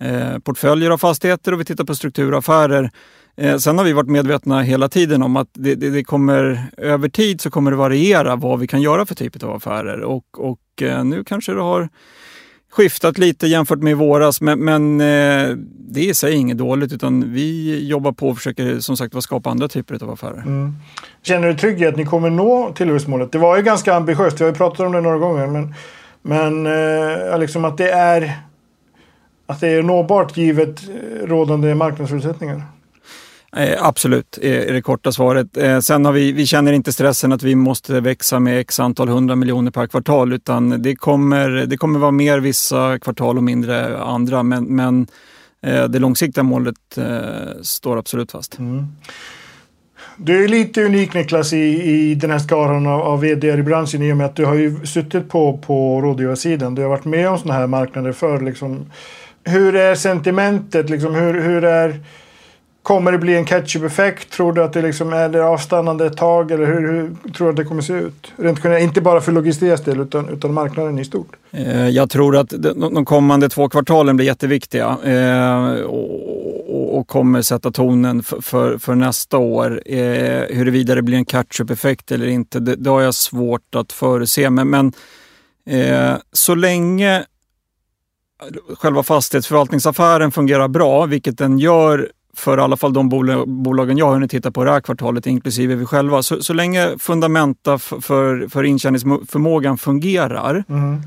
eh, 0.00 0.38
portföljer 0.38 0.90
av 0.90 0.98
fastigheter 0.98 1.52
och 1.52 1.60
vi 1.60 1.64
tittar 1.64 1.84
på 1.84 1.94
strukturaffärer. 1.94 2.90
Eh, 3.36 3.56
sen 3.56 3.78
har 3.78 3.84
vi 3.84 3.92
varit 3.92 4.08
medvetna 4.08 4.62
hela 4.62 4.88
tiden 4.88 5.22
om 5.22 5.36
att 5.36 5.48
det, 5.52 5.74
det, 5.74 5.90
det, 5.90 6.04
kommer, 6.04 6.66
över 6.76 7.08
tid 7.08 7.40
så 7.40 7.50
kommer 7.50 7.70
det 7.70 7.76
variera 7.76 8.36
vad 8.36 8.60
vi 8.60 8.66
kan 8.66 8.82
göra 8.82 9.06
för 9.06 9.14
typ 9.14 9.42
av 9.42 9.50
affärer. 9.50 10.00
Och, 10.00 10.24
och 10.38 10.82
eh, 10.82 11.04
nu 11.04 11.24
kanske 11.24 11.52
det 11.52 11.62
har 11.62 11.88
skiftat 12.70 13.18
lite 13.18 13.46
jämfört 13.46 13.78
med 13.78 13.90
i 13.90 13.94
våras, 13.94 14.40
men, 14.40 14.58
men 14.58 15.00
eh, 15.00 15.56
det 15.88 16.00
är 16.00 16.10
i 16.10 16.14
sig 16.14 16.34
inget 16.34 16.58
dåligt 16.58 16.92
utan 16.92 17.32
vi 17.32 17.78
jobbar 17.88 18.12
på 18.12 18.28
och 18.28 18.36
försöker 18.36 18.80
som 18.80 18.96
sagt 18.96 19.22
skapa 19.22 19.50
andra 19.50 19.68
typer 19.68 20.04
av 20.04 20.10
affärer. 20.10 20.42
Mm. 20.46 20.74
Känner 21.22 21.48
du 21.48 21.54
trygghet 21.54 21.88
att 21.88 21.96
ni 21.96 22.04
kommer 22.04 22.30
nå 22.30 22.72
tillväxtmålet? 22.72 23.32
Det 23.32 23.38
var 23.38 23.56
ju 23.56 23.62
ganska 23.62 23.94
ambitiöst, 23.94 24.40
vi 24.40 24.44
har 24.44 24.50
ju 24.50 24.56
pratat 24.56 24.80
om 24.80 24.92
det 24.92 25.00
några 25.00 25.18
gånger, 25.18 25.46
men, 25.46 25.74
men 26.22 26.66
eh, 27.32 27.38
liksom 27.38 27.64
att 27.64 27.78
det 27.78 27.90
är 27.90 28.36
att 29.46 29.60
det 29.60 29.68
är 29.68 29.82
nåbart 29.82 30.36
givet 30.36 30.88
eh, 30.88 31.26
rådande 31.26 31.74
marknadsförutsättningar. 31.74 32.62
Eh, 33.56 33.86
absolut, 33.86 34.38
är 34.42 34.72
det 34.72 34.82
korta 34.82 35.12
svaret. 35.12 35.56
Eh, 35.56 35.80
sen 35.80 36.04
har 36.04 36.12
vi, 36.12 36.32
vi 36.32 36.46
känner 36.46 36.72
inte 36.72 36.92
stressen 36.92 37.32
att 37.32 37.42
vi 37.42 37.54
måste 37.54 38.00
växa 38.00 38.40
med 38.40 38.60
x 38.60 38.80
antal 38.80 39.08
hundra 39.08 39.36
miljoner 39.36 39.70
per 39.70 39.86
kvartal 39.86 40.32
utan 40.32 40.82
det 40.82 40.96
kommer, 40.96 41.48
det 41.50 41.76
kommer 41.76 41.98
vara 41.98 42.10
mer 42.10 42.38
vissa 42.40 42.98
kvartal 42.98 43.36
och 43.36 43.42
mindre 43.42 43.98
andra. 43.98 44.42
Men, 44.42 44.64
men 44.64 45.06
eh, 45.62 45.84
det 45.84 45.98
långsiktiga 45.98 46.44
målet 46.44 46.98
eh, 46.98 47.62
står 47.62 47.98
absolut 47.98 48.32
fast. 48.32 48.58
Mm. 48.58 48.86
Du 50.16 50.44
är 50.44 50.48
lite 50.48 50.84
unik 50.84 51.14
Niklas 51.14 51.52
i, 51.52 51.82
i 51.82 52.14
den 52.14 52.30
här 52.30 52.38
skaran 52.38 52.86
av, 52.86 53.00
av 53.00 53.20
vd 53.20 53.48
i 53.48 53.62
branschen 53.62 54.02
i 54.02 54.12
och 54.12 54.16
med 54.16 54.26
att 54.26 54.36
du 54.36 54.44
har 54.44 54.54
ju 54.54 54.86
suttit 54.86 55.28
på, 55.28 55.58
på 55.58 56.00
rådgivarsidan. 56.00 56.74
Du 56.74 56.82
har 56.82 56.88
varit 56.88 57.04
med 57.04 57.28
om 57.28 57.38
sådana 57.38 57.60
här 57.60 57.66
marknader 57.66 58.12
förr. 58.12 58.40
Liksom. 58.40 58.90
Hur 59.44 59.76
är 59.76 59.94
sentimentet? 59.94 60.90
Liksom, 60.90 61.14
hur, 61.14 61.40
hur 61.40 61.64
är 61.64 62.00
Kommer 62.82 63.12
det 63.12 63.18
bli 63.18 63.36
en 63.36 63.44
catch-up-effekt? 63.44 64.32
Tror 64.32 64.52
du 64.52 64.62
att 64.64 64.72
det 64.72 64.82
liksom 64.82 65.12
är 65.12 65.28
det 65.28 65.44
avstannande 65.44 66.06
ett 66.06 66.16
tag? 66.16 66.50
Eller 66.50 66.66
hur, 66.66 66.80
hur 66.80 67.32
tror 67.32 67.46
du 67.46 67.50
att 67.50 67.56
det 67.56 67.64
kommer 67.64 67.82
se 67.82 67.92
ut? 67.92 68.32
Rent 68.36 68.64
inte 68.64 69.00
bara 69.00 69.20
för 69.20 69.32
logistikens 69.32 69.80
del 69.80 70.00
utan, 70.00 70.28
utan 70.28 70.54
marknaden 70.54 70.98
i 70.98 71.04
stort. 71.04 71.36
Eh, 71.50 71.88
jag 71.88 72.10
tror 72.10 72.36
att 72.36 72.48
de 72.74 73.04
kommande 73.04 73.48
två 73.48 73.68
kvartalen 73.68 74.16
blir 74.16 74.26
jätteviktiga 74.26 74.98
eh, 75.04 75.80
och, 75.80 77.08
kommer 77.08 77.42
sätta 77.42 77.70
tonen 77.70 78.22
för, 78.22 78.40
för, 78.40 78.78
för 78.78 78.94
nästa 78.94 79.38
år. 79.38 79.82
Eh, 79.86 80.56
huruvida 80.56 80.94
det 80.94 81.02
blir 81.02 81.16
en 81.16 81.24
catch-up-effekt 81.24 82.12
eller 82.12 82.26
inte, 82.26 82.60
det, 82.60 82.76
det 82.76 82.90
har 82.90 83.00
jag 83.00 83.14
svårt 83.14 83.74
att 83.74 83.92
förutse. 83.92 84.50
Men, 84.50 84.70
men 84.70 84.92
så 86.32 86.54
länge 86.54 87.24
själva 88.78 89.02
fastighetsförvaltningsaffären 89.02 90.30
fungerar 90.30 90.68
bra, 90.68 91.06
vilket 91.06 91.38
den 91.38 91.58
gör 91.58 92.10
för 92.34 92.58
i 92.58 92.60
alla 92.60 92.76
fall 92.76 92.92
de 92.92 93.08
bolagen 93.46 93.98
jag 93.98 94.06
har 94.06 94.12
hunnit 94.12 94.30
titta 94.30 94.50
på 94.50 94.64
det 94.64 94.70
här 94.70 94.80
kvartalet, 94.80 95.26
inklusive 95.26 95.74
vi 95.74 95.84
själva. 95.86 96.22
Så, 96.22 96.42
så 96.42 96.52
länge 96.52 96.98
fundamenta 96.98 97.78
för, 97.78 98.48
för 98.48 98.64
intjäningsförmågan 98.64 99.78
fungerar, 99.78 100.64
mm 100.68 101.02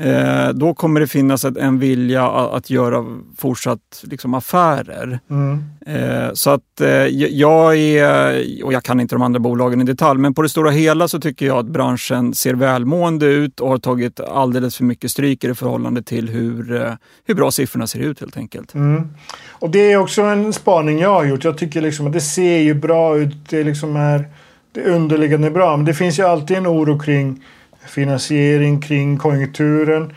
eh, 0.00 0.48
då 0.48 0.74
kommer 0.74 1.00
det 1.00 1.06
finnas 1.06 1.44
ett, 1.44 1.56
en 1.56 1.78
vilja 1.78 2.28
att, 2.28 2.52
att 2.52 2.70
göra 2.70 3.04
fortsatt 3.36 4.02
liksom, 4.02 4.34
affärer. 4.34 5.18
Mm. 5.30 5.64
Eh, 5.86 6.32
så 6.32 6.50
att 6.50 6.80
eh, 6.80 6.88
jag 7.16 7.76
är, 7.76 8.64
och 8.64 8.72
jag 8.72 8.82
kan 8.82 9.00
inte 9.00 9.14
de 9.14 9.22
andra 9.22 9.40
bolagen 9.40 9.80
i 9.80 9.84
detalj, 9.84 10.20
men 10.20 10.34
på 10.34 10.42
det 10.42 10.48
stora 10.48 10.70
hela 10.70 11.08
så 11.08 11.20
tycker 11.20 11.46
jag 11.46 11.58
att 11.58 11.66
branschen 11.66 12.34
ser 12.34 12.54
välmående 12.54 13.26
ut 13.26 13.60
och 13.60 13.68
har 13.68 13.78
tagit 13.78 14.20
alldeles 14.20 14.76
för 14.76 14.84
mycket 14.84 15.10
stryk 15.10 15.44
i 15.44 15.54
förhållande 15.54 16.02
till 16.02 16.28
hur, 16.28 16.82
eh, 16.82 16.92
hur 17.24 17.34
bra 17.34 17.50
siffrorna 17.50 17.86
ser 17.86 18.00
ut 18.00 18.20
helt 18.20 18.36
enkelt. 18.36 18.74
Mm. 18.74 19.08
Och 19.50 19.70
det 19.70 19.92
är 19.92 19.96
också 19.96 20.22
en 20.22 20.52
spaning 20.52 20.98
jag 20.98 21.14
har 21.14 21.24
gjort. 21.24 21.44
Jag 21.44 21.58
tycker 21.58 21.80
liksom 21.80 22.06
att 22.06 22.12
det 22.12 22.20
ser 22.20 22.58
ju 22.58 22.74
bra 22.74 23.16
ut. 23.16 23.48
Det 23.48 23.64
liksom 23.64 23.96
är 23.96 24.24
det 24.72 24.82
underliggande 24.82 25.50
bra. 25.50 25.76
Men 25.76 25.86
det 25.86 25.94
finns 25.94 26.18
ju 26.18 26.22
alltid 26.22 26.56
en 26.56 26.66
oro 26.66 26.98
kring 26.98 27.44
finansiering, 27.86 28.80
kring 28.80 29.18
konjunkturen. 29.18 30.12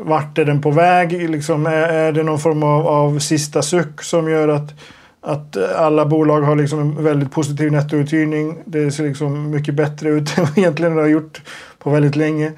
Vart 0.00 0.38
är 0.38 0.44
den 0.44 0.62
på 0.62 0.70
väg? 0.70 1.30
Liksom, 1.30 1.66
är, 1.66 1.70
är 1.72 2.12
det 2.12 2.22
någon 2.22 2.38
form 2.38 2.62
av, 2.62 2.86
av 2.86 3.18
sista 3.18 3.62
suck 3.62 4.02
som 4.02 4.30
gör 4.30 4.48
att 4.48 4.74
att 5.20 5.56
alla 5.56 6.06
bolag 6.06 6.40
har 6.40 6.56
liksom 6.56 6.80
en 6.80 7.04
väldigt 7.04 7.30
positiv 7.30 7.72
nettouthyrning. 7.72 8.58
Det 8.64 8.90
ser 8.90 9.04
liksom 9.04 9.50
mycket 9.50 9.74
bättre 9.74 10.08
ut 10.08 10.38
än 10.38 10.44
vad 10.44 10.58
egentligen 10.58 10.96
det 10.96 11.02
har 11.02 11.08
gjort 11.08 11.42
på 11.78 11.90
väldigt 11.90 12.16
länge. 12.16 12.52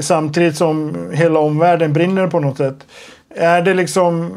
Samtidigt 0.00 0.56
som 0.56 0.96
hela 1.12 1.38
omvärlden 1.38 1.92
brinner 1.92 2.26
på 2.26 2.40
något 2.40 2.56
sätt. 2.56 2.86
Är 3.36 3.62
det 3.62 3.74
liksom 3.74 4.32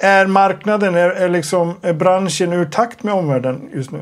är 0.00 0.26
marknaden, 0.26 0.94
är, 0.94 1.10
är, 1.10 1.28
liksom, 1.28 1.74
är 1.82 1.92
branschen 1.92 2.52
ur 2.52 2.64
takt 2.64 3.02
med 3.02 3.14
omvärlden 3.14 3.68
just 3.74 3.90
nu? 3.90 4.00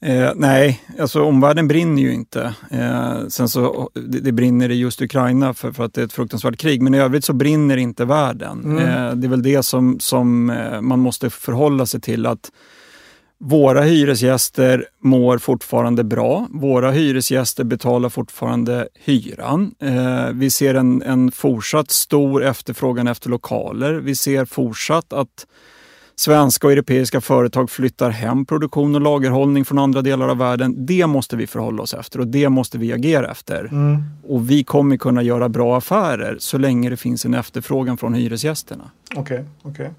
Eh, 0.00 0.32
nej, 0.36 0.82
alltså 0.98 1.22
omvärlden 1.22 1.68
brinner 1.68 2.02
ju 2.02 2.14
inte. 2.14 2.54
Eh, 2.70 3.26
sen 3.28 3.48
så 3.48 3.90
det, 3.94 4.20
det, 4.20 4.32
brinner 4.32 4.70
i 4.70 4.74
just 4.74 5.02
Ukraina 5.02 5.54
för, 5.54 5.72
för 5.72 5.84
att 5.84 5.94
det 5.94 6.00
är 6.00 6.04
ett 6.04 6.12
fruktansvärt 6.12 6.56
krig. 6.56 6.82
Men 6.82 6.94
i 6.94 6.98
övrigt 6.98 7.24
så 7.24 7.32
brinner 7.32 7.76
inte 7.76 8.04
världen. 8.04 8.64
Mm. 8.64 8.78
Eh, 8.78 9.14
det 9.14 9.26
är 9.26 9.30
väl 9.30 9.42
det 9.42 9.62
som, 9.62 10.00
som 10.00 10.50
eh, 10.50 10.80
man 10.80 11.00
måste 11.00 11.30
förhålla 11.30 11.86
sig 11.86 12.00
till. 12.00 12.26
att 12.26 12.50
våra 13.40 13.82
hyresgäster 13.82 14.84
mår 15.02 15.38
fortfarande 15.38 16.04
bra. 16.04 16.46
Våra 16.50 16.90
hyresgäster 16.90 17.64
betalar 17.64 18.08
fortfarande 18.08 18.88
hyran. 18.94 19.74
Eh, 19.80 20.28
vi 20.32 20.50
ser 20.50 20.74
en, 20.74 21.02
en 21.02 21.32
fortsatt 21.32 21.90
stor 21.90 22.44
efterfrågan 22.44 23.08
efter 23.08 23.30
lokaler. 23.30 23.94
Vi 23.94 24.16
ser 24.16 24.44
fortsatt 24.44 25.12
att 25.12 25.46
svenska 26.20 26.66
och 26.66 26.72
europeiska 26.72 27.20
företag 27.20 27.70
flyttar 27.70 28.10
hem 28.10 28.46
produktion 28.46 28.94
och 28.94 29.00
lagerhållning 29.00 29.64
från 29.64 29.78
andra 29.78 30.02
delar 30.02 30.28
av 30.28 30.38
världen. 30.38 30.86
Det 30.86 31.06
måste 31.06 31.36
vi 31.36 31.46
förhålla 31.46 31.82
oss 31.82 31.94
efter 31.94 32.20
och 32.20 32.26
det 32.26 32.48
måste 32.48 32.78
vi 32.78 32.92
agera 32.92 33.30
efter. 33.30 33.64
Mm. 33.64 34.02
Och 34.26 34.50
vi 34.50 34.64
kommer 34.64 34.96
kunna 34.96 35.22
göra 35.22 35.48
bra 35.48 35.78
affärer 35.78 36.36
så 36.38 36.58
länge 36.58 36.90
det 36.90 36.96
finns 36.96 37.24
en 37.24 37.34
efterfrågan 37.34 37.96
från 37.96 38.14
hyresgästerna. 38.14 38.84
Okej, 39.10 39.20
okay, 39.22 39.44
okej. 39.62 39.70
Okay. 39.72 39.94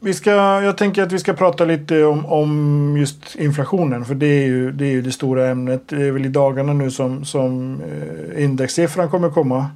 Vi 0.00 0.14
ska, 0.14 0.30
jag 0.62 0.78
tänker 0.78 1.02
att 1.02 1.12
vi 1.12 1.18
ska 1.18 1.32
prata 1.32 1.64
lite 1.64 2.04
om, 2.04 2.26
om 2.26 2.96
just 2.98 3.36
inflationen. 3.36 4.04
För 4.04 4.14
det 4.14 4.26
är, 4.26 4.46
ju, 4.46 4.72
det 4.72 4.86
är 4.86 4.90
ju 4.90 5.02
det 5.02 5.12
stora 5.12 5.48
ämnet. 5.48 5.82
Det 5.88 6.06
är 6.06 6.12
väl 6.12 6.26
i 6.26 6.28
dagarna 6.28 6.72
nu 6.72 6.90
som, 6.90 7.24
som 7.24 7.80
eh, 7.82 8.44
indexsiffran 8.44 9.10
kommer 9.10 9.30
komma. 9.30 9.66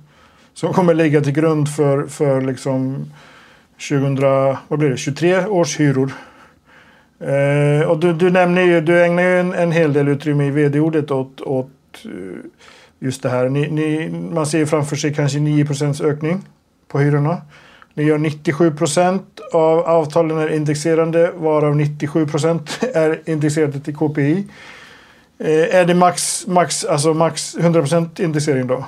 Som 0.55 0.73
kommer 0.73 0.95
ligga 0.95 1.21
till 1.21 1.33
grund 1.33 1.75
för, 1.75 2.07
för 2.07 2.41
liksom 2.41 3.07
2000, 3.89 4.17
vad 4.69 4.79
blir 4.79 4.91
det, 4.91 4.97
23 4.97 5.47
års 5.47 5.81
hyror. 5.81 6.13
Eh, 7.21 7.91
och 7.91 7.99
du, 7.99 8.13
du, 8.13 8.31
nämner 8.31 8.63
ju, 8.63 8.81
du 8.81 9.05
ägnar 9.05 9.23
ju 9.23 9.41
en, 9.41 9.53
en 9.53 9.73
hel 9.73 9.93
del 9.93 10.09
utrymme 10.09 10.47
i 10.47 10.51
vd-ordet 10.51 11.11
åt, 11.11 11.41
åt 11.41 11.71
eh, 12.05 12.11
just 12.99 13.23
det 13.23 13.29
här. 13.29 13.49
Ni, 13.49 13.71
ni, 13.71 14.11
man 14.11 14.47
ser 14.47 14.67
framför 14.67 14.97
sig 14.97 15.15
kanske 15.15 15.39
9 15.39 15.67
ökning 16.03 16.43
på 16.89 16.99
hyrorna. 16.99 17.43
Ni 17.95 18.03
gör 18.03 18.19
97 18.19 18.71
procent 18.71 19.41
av 19.53 19.79
avtalen 19.79 20.39
är 20.39 20.49
indexerande 20.49 21.31
varav 21.35 21.77
97 21.77 22.27
procent 22.27 22.79
är 22.95 23.21
indexerade 23.25 23.81
till 23.81 23.97
KPI. 23.97 24.45
Eh, 25.39 25.75
är 25.77 25.85
det 25.85 25.95
max, 25.95 26.47
max, 26.47 26.85
alltså 26.85 27.15
max 27.15 27.57
100 27.57 27.81
procent 27.81 28.21
indexering 28.21 28.67
då? 28.67 28.85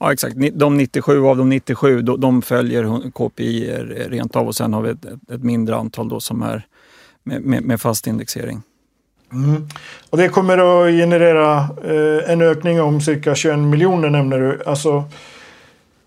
Ja 0.00 0.12
exakt, 0.12 0.36
de 0.52 0.76
97 0.76 1.26
av 1.26 1.36
de 1.36 1.48
97 1.48 2.02
de 2.02 2.42
följer 2.42 3.10
KPI 3.10 3.70
rent 4.08 4.36
av 4.36 4.46
och 4.46 4.56
sen 4.56 4.74
har 4.74 4.82
vi 4.82 4.90
ett, 4.90 5.04
ett 5.32 5.42
mindre 5.42 5.76
antal 5.76 6.08
då 6.08 6.20
som 6.20 6.42
är 6.42 6.66
med, 7.22 7.42
med, 7.42 7.62
med 7.62 7.80
fast 7.80 8.06
indexering. 8.06 8.62
Mm. 9.32 9.68
Och 10.10 10.18
det 10.18 10.28
kommer 10.28 10.58
att 10.58 10.92
generera 10.92 11.58
eh, 11.84 12.32
en 12.32 12.42
ökning 12.42 12.80
om 12.80 13.00
cirka 13.00 13.34
21 13.34 13.58
miljoner 13.58 14.10
nämner 14.10 14.38
du. 14.38 14.62
Alltså, 14.66 15.04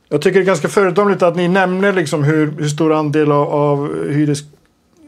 jag 0.09 0.21
tycker 0.21 0.39
det 0.39 0.43
är 0.43 0.47
ganska 0.47 0.69
föredömligt 0.69 1.23
att 1.23 1.35
ni 1.35 1.47
nämner 1.47 1.93
liksom 1.93 2.23
hur, 2.23 2.51
hur 2.51 2.67
stor 2.67 2.93
andel 2.93 3.31
av, 3.31 3.47
av 3.47 4.07
hyres, 4.09 4.39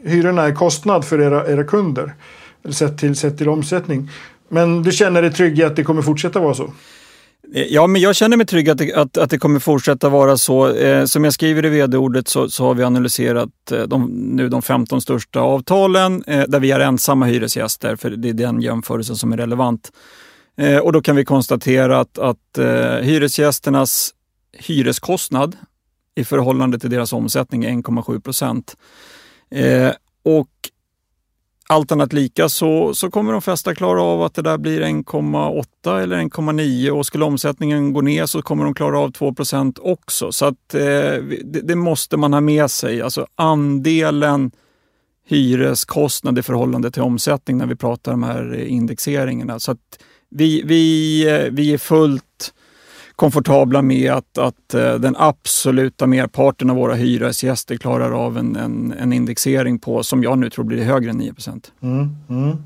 hyrorna 0.04 0.42
är 0.42 0.54
kostnad 0.54 1.04
för 1.04 1.20
era, 1.20 1.46
era 1.46 1.64
kunder. 1.64 2.14
Sett 2.70 2.98
till, 2.98 3.16
sett 3.16 3.38
till 3.38 3.48
omsättning. 3.48 4.10
Men 4.48 4.82
du 4.82 4.92
känner 4.92 5.22
dig 5.22 5.32
trygg 5.32 5.58
i 5.58 5.64
att 5.64 5.76
det 5.76 5.84
kommer 5.84 6.02
fortsätta 6.02 6.40
vara 6.40 6.54
så? 6.54 6.72
Eh, 7.54 7.62
ja, 7.62 7.86
men 7.86 8.00
jag 8.00 8.16
känner 8.16 8.36
mig 8.36 8.46
trygg 8.46 8.70
att 8.70 8.78
det, 8.78 8.94
att, 8.94 9.16
att 9.16 9.30
det 9.30 9.38
kommer 9.38 9.60
fortsätta 9.60 10.08
vara 10.08 10.36
så. 10.36 10.74
Eh, 10.74 11.04
som 11.04 11.24
jag 11.24 11.32
skriver 11.32 11.64
i 11.64 11.68
vd-ordet 11.68 12.28
så, 12.28 12.50
så, 12.50 12.64
har 12.64 12.74
vi 12.74 12.84
analyserat 12.84 13.72
eh, 13.72 13.82
de, 13.82 14.06
nu 14.06 14.48
de 14.48 14.62
15 14.62 15.00
största 15.00 15.40
avtalen 15.40 16.24
eh, 16.26 16.44
där 16.48 16.60
vi 16.60 16.70
är 16.70 16.80
ensamma 16.80 17.26
hyresgäster, 17.26 17.96
för 17.96 18.10
det 18.10 18.28
är 18.28 18.32
den 18.32 18.60
jämförelsen 18.60 19.16
som 19.16 19.32
är 19.32 19.36
relevant. 19.36 19.92
Eh, 20.56 20.78
och 20.78 20.92
då 20.92 21.02
kan 21.02 21.16
vi 21.16 21.24
konstatera 21.24 22.00
att, 22.00 22.18
att 22.18 22.58
eh, 22.58 22.96
hyresgästernas 23.02 24.14
hyreskostnad 24.52 25.56
i 26.14 26.24
förhållande 26.24 26.78
till 26.78 26.90
deras 26.90 27.12
omsättning 27.12 27.64
är 27.64 27.70
1,7 27.70 28.20
procent. 28.20 28.76
Eh, 29.50 29.90
och 30.22 30.48
allt 31.68 31.92
annat 31.92 32.12
lika 32.12 32.48
så, 32.48 32.94
så 32.94 33.10
kommer 33.10 33.32
de 33.32 33.42
flesta 33.42 33.74
klara 33.74 34.02
av 34.02 34.22
att 34.22 34.34
det 34.34 34.42
där 34.42 34.58
blir 34.58 34.80
1,8 34.80 36.02
eller 36.02 36.16
1,9 36.16 36.90
och 36.90 37.06
skulle 37.06 37.24
omsättningen 37.24 37.92
gå 37.92 38.00
ner 38.00 38.26
så 38.26 38.42
kommer 38.42 38.64
de 38.64 38.74
klara 38.74 38.98
av 38.98 39.12
2% 39.12 39.78
också. 39.80 40.32
Så 40.32 40.46
att, 40.46 40.74
eh, 40.74 40.80
det, 41.44 41.60
det, 41.62 41.74
måste 41.74 42.16
man 42.16 42.32
ha 42.32 42.40
med 42.40 42.70
sig. 42.70 43.02
Alltså 43.02 43.26
andelen 43.34 44.50
hyreskostnad 45.28 46.38
i 46.38 46.42
förhållande 46.42 46.90
till 46.90 47.02
omsättning 47.02 47.58
när 47.58 47.66
vi 47.66 47.76
pratar 47.76 48.12
om 48.12 48.20
de 48.20 48.26
här 48.26 48.54
indexeringarna. 48.54 49.60
Så 49.60 49.72
att 49.72 49.98
vi, 50.30 50.62
vi, 50.62 51.22
eh, 51.28 51.52
vi 51.52 51.72
är 51.72 51.78
fullt 51.78 52.25
komfortabla 53.16 53.82
med 53.82 54.12
att, 54.12 54.38
att 54.38 54.74
eh, 54.74 54.94
den 54.94 55.16
absoluta 55.18 56.06
merparten 56.06 56.70
av 56.70 56.76
våra 56.76 56.94
hyresgäster 56.94 57.76
klarar 57.76 58.10
av 58.26 58.38
en, 58.38 58.56
en, 58.56 58.94
en 58.98 59.12
indexering 59.12 59.78
på, 59.78 60.02
som 60.02 60.22
jag 60.22 60.38
nu 60.38 60.50
tror 60.50 60.64
blir 60.64 60.84
högre 60.84 61.10
än 61.10 61.16
9 61.16 61.34
mm, 61.82 62.16
mm. 62.28 62.56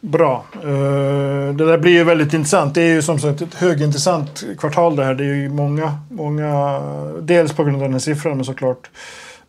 Bra. 0.00 0.44
Eh, 0.54 1.54
det 1.54 1.66
där 1.66 1.78
blir 1.78 1.92
ju 1.92 2.04
väldigt 2.04 2.34
intressant. 2.34 2.74
Det 2.74 2.82
är 2.82 2.94
ju 2.94 3.02
som 3.02 3.18
sagt 3.18 3.42
ett 3.42 3.54
högintressant 3.54 4.44
kvartal 4.58 4.96
det 4.96 5.04
här. 5.04 5.14
Det 5.14 5.24
är 5.24 5.34
ju 5.34 5.48
många, 5.48 5.98
många, 6.10 6.80
dels 7.20 7.52
på 7.52 7.64
grund 7.64 7.76
av 7.76 7.82
den 7.82 7.92
här 7.92 7.98
siffran 7.98 8.36
men 8.36 8.44
såklart 8.44 8.90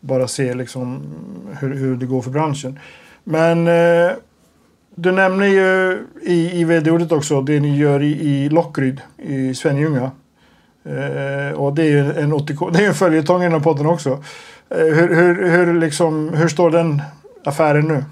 bara 0.00 0.28
se 0.28 0.54
liksom 0.54 1.02
hur, 1.60 1.74
hur 1.74 1.96
det 1.96 2.06
går 2.06 2.22
för 2.22 2.30
branschen. 2.30 2.78
Men 3.24 3.68
eh, 3.68 4.12
du 4.94 5.12
nämner 5.12 5.46
ju 5.46 5.98
i, 6.22 6.60
i 6.60 6.64
vd-ordet 6.64 7.12
också 7.12 7.42
det 7.42 7.60
ni 7.60 7.76
gör 7.76 8.02
i, 8.02 8.10
i 8.10 8.48
Lockryd 8.48 9.00
i 9.18 9.54
Svenljunga. 9.54 10.10
Eh, 10.84 11.58
och 11.58 11.74
det 11.74 11.82
är 11.82 11.90
ju 11.90 12.12
en, 12.12 12.32
80, 12.32 12.56
det 12.72 12.84
är 12.84 12.88
en 12.88 12.94
följetong 12.94 13.44
inom 13.44 13.62
podden 13.62 13.86
också. 13.86 14.10
Eh, 14.70 14.78
hur, 14.78 15.14
hur, 15.14 15.48
hur, 15.50 15.80
liksom, 15.80 16.28
hur 16.34 16.48
står 16.48 16.70
den 16.70 17.02
affären 17.44 17.88
nu? 17.88 18.04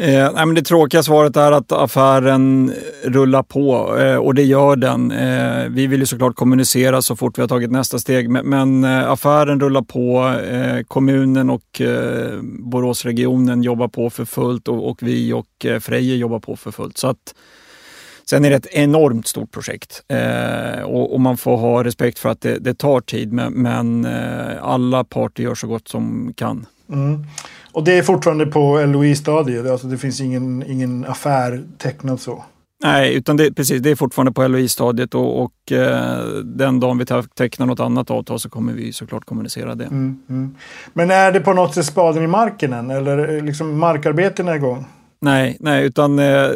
Eh, 0.00 0.32
nej, 0.34 0.46
men 0.46 0.54
det 0.54 0.62
tråkiga 0.62 1.02
svaret 1.02 1.36
är 1.36 1.52
att 1.52 1.72
affären 1.72 2.72
rullar 3.04 3.42
på 3.42 3.98
eh, 3.98 4.16
och 4.16 4.34
det 4.34 4.42
gör 4.42 4.76
den. 4.76 5.10
Eh, 5.10 5.68
vi 5.68 5.86
vill 5.86 6.00
ju 6.00 6.06
såklart 6.06 6.36
kommunicera 6.36 7.02
så 7.02 7.16
fort 7.16 7.38
vi 7.38 7.42
har 7.42 7.48
tagit 7.48 7.70
nästa 7.70 7.98
steg 7.98 8.30
men, 8.30 8.46
men 8.46 8.84
eh, 8.84 9.10
affären 9.10 9.60
rullar 9.60 9.82
på. 9.82 10.34
Eh, 10.50 10.82
kommunen 10.82 11.50
och 11.50 11.80
eh, 11.80 12.38
Boråsregionen 12.42 13.62
jobbar 13.62 13.88
på 13.88 14.10
för 14.10 14.24
fullt 14.24 14.68
och, 14.68 14.90
och 14.90 14.98
vi 15.02 15.32
och 15.32 15.66
eh, 15.66 15.78
Freje 15.80 16.16
jobbar 16.16 16.40
på 16.40 16.56
för 16.56 16.70
fullt. 16.70 16.98
Så 16.98 17.08
att, 17.08 17.34
Sen 18.30 18.44
är 18.44 18.50
det 18.50 18.56
ett 18.56 18.66
enormt 18.66 19.26
stort 19.26 19.50
projekt 19.50 20.02
eh, 20.08 20.82
och, 20.82 21.14
och, 21.14 21.20
man 21.20 21.36
får 21.36 21.56
ha 21.56 21.84
respekt 21.84 22.18
för 22.18 22.28
att 22.28 22.40
det, 22.40 22.58
det 22.58 22.74
tar 22.74 23.00
tid 23.00 23.32
men, 23.32 23.52
men 23.52 24.04
eh, 24.04 24.62
alla 24.64 25.04
parter 25.04 25.42
gör 25.42 25.54
så 25.54 25.66
gott 25.66 25.88
som 25.88 26.34
kan. 26.36 26.66
Mm. 26.92 27.24
Och 27.72 27.84
det 27.84 27.98
är 27.98 28.02
fortfarande 28.02 28.46
på 28.46 28.84
LOI-stadiet? 28.86 29.70
Alltså 29.70 29.86
det 29.86 29.98
finns 29.98 30.20
ingen, 30.20 30.64
ingen 30.66 31.04
affär 31.04 31.64
tecknad 31.78 32.20
så? 32.20 32.44
Nej, 32.82 33.14
utan 33.14 33.36
det, 33.36 33.54
precis, 33.54 33.82
det 33.82 33.90
är 33.90 33.96
fortfarande 33.96 34.32
på 34.32 34.48
LOI-stadiet 34.48 35.14
och, 35.14 35.42
och 35.42 35.72
eh, 35.72 36.24
den 36.44 36.80
dagen 36.80 36.98
vi 36.98 37.04
tecknar 37.34 37.66
något 37.66 37.80
annat 37.80 38.10
avtal 38.10 38.40
så 38.40 38.50
kommer 38.50 38.72
vi 38.72 38.92
såklart 38.92 39.24
kommunicera 39.24 39.74
det. 39.74 39.84
Mm, 39.84 40.22
mm. 40.28 40.54
Men 40.92 41.10
är 41.10 41.32
det 41.32 41.40
på 41.40 41.52
något 41.52 41.74
sätt 41.74 41.86
spaden 41.86 42.22
i 42.22 42.26
marken 42.26 42.72
än 42.72 42.90
eller 42.90 43.42
liksom 43.42 43.78
markarbeten 43.78 44.48
är 44.48 44.54
igång? 44.54 44.86
Nej, 45.20 45.56
nej 45.60 45.86
utan 45.86 46.18
eh, 46.18 46.48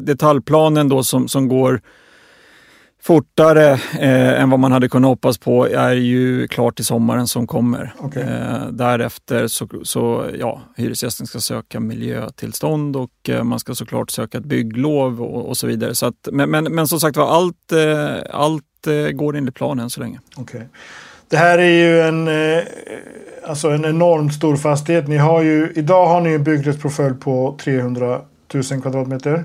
detaljplanen 0.00 0.88
då 0.88 1.02
som, 1.02 1.28
som 1.28 1.48
går 1.48 1.80
fortare 3.02 3.72
eh, 3.98 4.42
än 4.42 4.50
vad 4.50 4.60
man 4.60 4.72
hade 4.72 4.88
kunnat 4.88 5.08
hoppas 5.08 5.38
på 5.38 5.68
är 5.68 5.92
ju 5.92 6.48
klart 6.48 6.76
till 6.76 6.84
sommaren 6.84 7.26
som 7.26 7.46
kommer. 7.46 7.94
Okay. 7.98 8.22
Eh, 8.22 8.66
därefter 8.70 9.46
så, 9.46 9.68
så 9.82 10.26
ja, 10.38 10.60
hyresgästen 10.76 11.26
ska 11.26 11.40
söka 11.40 11.80
miljötillstånd 11.80 12.96
och 12.96 13.28
eh, 13.28 13.44
man 13.44 13.58
ska 13.58 13.74
såklart 13.74 14.10
söka 14.10 14.38
ett 14.38 14.44
bygglov 14.44 15.22
och, 15.22 15.48
och 15.48 15.56
så 15.56 15.66
vidare. 15.66 15.94
Så 15.94 16.06
att, 16.06 16.28
men, 16.32 16.50
men, 16.50 16.64
men 16.64 16.88
som 16.88 17.00
sagt 17.00 17.16
var, 17.16 17.28
allt, 17.28 17.72
eh, 17.72 18.16
allt 18.30 18.86
eh, 18.86 19.10
går 19.10 19.36
enligt 19.36 19.54
planen 19.54 19.82
än 19.84 19.90
så 19.90 20.00
länge. 20.00 20.20
Okay. 20.36 20.62
Det 21.28 21.36
här 21.36 21.58
är 21.58 21.70
ju 21.70 22.00
en, 22.00 22.28
eh, 22.28 22.64
alltså 23.44 23.68
en 23.68 23.84
enormt 23.84 24.34
stor 24.34 24.56
fastighet. 24.56 25.08
Ni 25.08 25.16
har 25.16 25.42
ju, 25.42 25.72
idag 25.74 26.06
har 26.06 26.20
ni 26.20 26.32
en 26.32 26.44
byggrättsportfölj 26.44 27.14
på 27.14 27.58
300 27.64 28.20
000 28.54 28.82
kvadratmeter. 28.82 29.44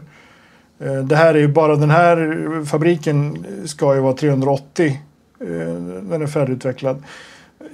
Eh, 0.79 0.95
det 0.95 1.15
här 1.15 1.33
är 1.33 1.39
ju 1.39 1.47
bara 1.47 1.75
den 1.75 1.89
här 1.89 2.65
fabriken 2.65 3.45
ska 3.65 3.95
ju 3.95 4.01
vara 4.01 4.13
380 4.13 5.01
eh, 5.39 5.47
när 5.47 6.11
den 6.11 6.21
är 6.21 6.27
färdigutvecklad. 6.27 7.03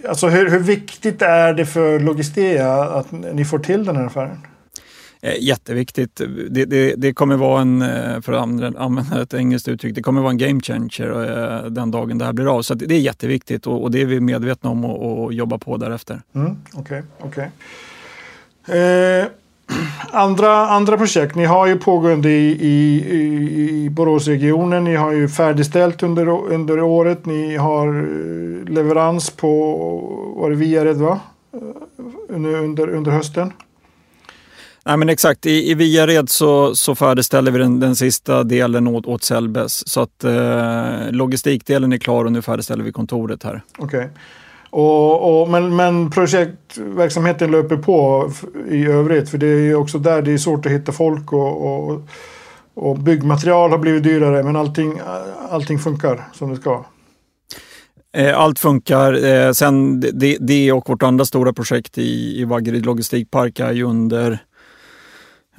Alltså 0.09 0.27
hur, 0.27 0.49
hur 0.49 0.59
viktigt 0.59 1.21
är 1.21 1.53
det 1.53 1.65
för 1.65 1.99
Logistea 1.99 2.83
att 2.83 3.11
ni 3.11 3.45
får 3.45 3.59
till 3.59 3.85
den 3.85 3.95
här 3.95 4.05
affären? 4.05 4.37
Eh, 5.21 5.43
jätteviktigt. 5.43 6.21
Det, 6.49 6.65
det, 6.65 6.95
det, 6.95 7.13
kommer 7.13 7.35
vara 7.35 7.61
en, 7.61 7.83
för 8.21 8.33
att 8.33 8.41
använda 8.77 9.21
ett 9.21 9.33
engelskt 9.33 9.67
uttryck, 9.67 9.95
det 9.95 10.01
kommer 10.01 10.21
vara 10.21 10.31
en 10.31 10.37
game 10.37 10.61
changer 10.61 11.69
den 11.69 11.91
dagen 11.91 12.17
det 12.17 12.25
här 12.25 12.33
blir 12.33 12.55
av. 12.55 12.61
Så 12.61 12.73
det 12.73 12.95
är 12.95 12.99
jätteviktigt 12.99 13.67
och, 13.67 13.83
och 13.83 13.91
det 13.91 14.01
är 14.01 14.05
vi 14.05 14.19
medvetna 14.19 14.69
om 14.69 14.85
och, 14.85 15.23
och 15.23 15.33
jobba 15.33 15.57
på 15.57 15.77
därefter. 15.77 16.21
Mm, 16.35 16.57
Okej, 16.73 17.03
okay, 17.19 17.49
okay. 18.67 18.79
eh, 18.79 19.25
andra, 20.11 20.69
andra 20.69 20.97
projekt. 20.97 21.35
Ni 21.35 21.45
har 21.45 21.67
ju 21.67 21.77
pågående 21.77 22.29
i, 22.29 22.51
i, 22.51 23.85
i 23.85 23.89
Boråsregionen. 23.89 24.83
Ni 24.83 24.95
har 24.95 25.11
ju 25.11 25.29
färdigställt 25.29 26.03
under, 26.03 26.29
under 26.29 26.81
året. 26.81 27.25
Ni 27.25 27.55
har 27.55 27.87
eh, 27.87 28.73
leverans 28.73 29.29
på 29.29 29.49
var 30.35 30.49
det 30.49 30.55
Viared 30.55 30.97
va? 30.97 31.19
Under, 32.29 32.55
under, 32.55 32.89
under 32.89 33.11
hösten. 33.11 33.53
Nej, 34.85 34.97
men 34.97 35.09
exakt, 35.09 35.45
i, 35.45 35.71
i 35.71 35.73
Viared 35.73 36.29
så, 36.29 36.75
så 36.75 36.95
färdigställer 36.95 37.51
vi 37.51 37.59
den, 37.59 37.79
den 37.79 37.95
sista 37.95 38.43
delen 38.43 38.87
åt, 38.87 39.05
åt 39.05 39.23
Sellbes. 39.23 39.87
Så 39.87 40.01
att 40.01 40.23
eh, 40.23 41.11
logistikdelen 41.11 41.93
är 41.93 41.97
klar 41.97 42.25
och 42.25 42.31
nu 42.31 42.41
färdigställer 42.41 42.83
vi 42.83 42.91
kontoret 42.91 43.43
här. 43.43 43.61
Okej. 43.77 43.99
Okay. 43.99 44.09
Och, 44.69 45.41
och, 45.41 45.49
men, 45.49 45.75
men 45.75 46.09
projektverksamheten 46.09 47.51
löper 47.51 47.77
på 47.77 48.29
i 48.69 48.85
övrigt. 48.85 49.29
För 49.29 49.37
det 49.37 49.47
är 49.47 49.59
ju 49.59 49.75
också 49.75 49.99
där 49.99 50.21
det 50.21 50.31
är 50.31 50.37
svårt 50.37 50.65
att 50.65 50.71
hitta 50.71 50.91
folk 50.91 51.33
och, 51.33 51.87
och, 51.89 52.01
och 52.73 52.97
byggmaterial 52.97 53.71
har 53.71 53.77
blivit 53.77 54.03
dyrare. 54.03 54.43
Men 54.43 54.55
allting, 54.55 55.01
allting 55.49 55.79
funkar 55.79 56.27
som 56.33 56.49
det 56.49 56.55
ska. 56.55 56.85
Eh, 58.17 58.39
allt 58.39 58.59
funkar. 58.59 59.25
Eh, 59.25 59.51
sen 59.51 59.99
det, 59.99 60.37
det 60.39 60.71
och 60.71 60.89
vårt 60.89 61.03
andra 61.03 61.25
stora 61.25 61.53
projekt 61.53 61.97
i, 61.97 62.41
i 62.41 62.45
Vaggeryd 62.45 62.85
logistikpark 62.85 63.59
är 63.59 63.71
ju 63.71 63.83
under 63.83 64.39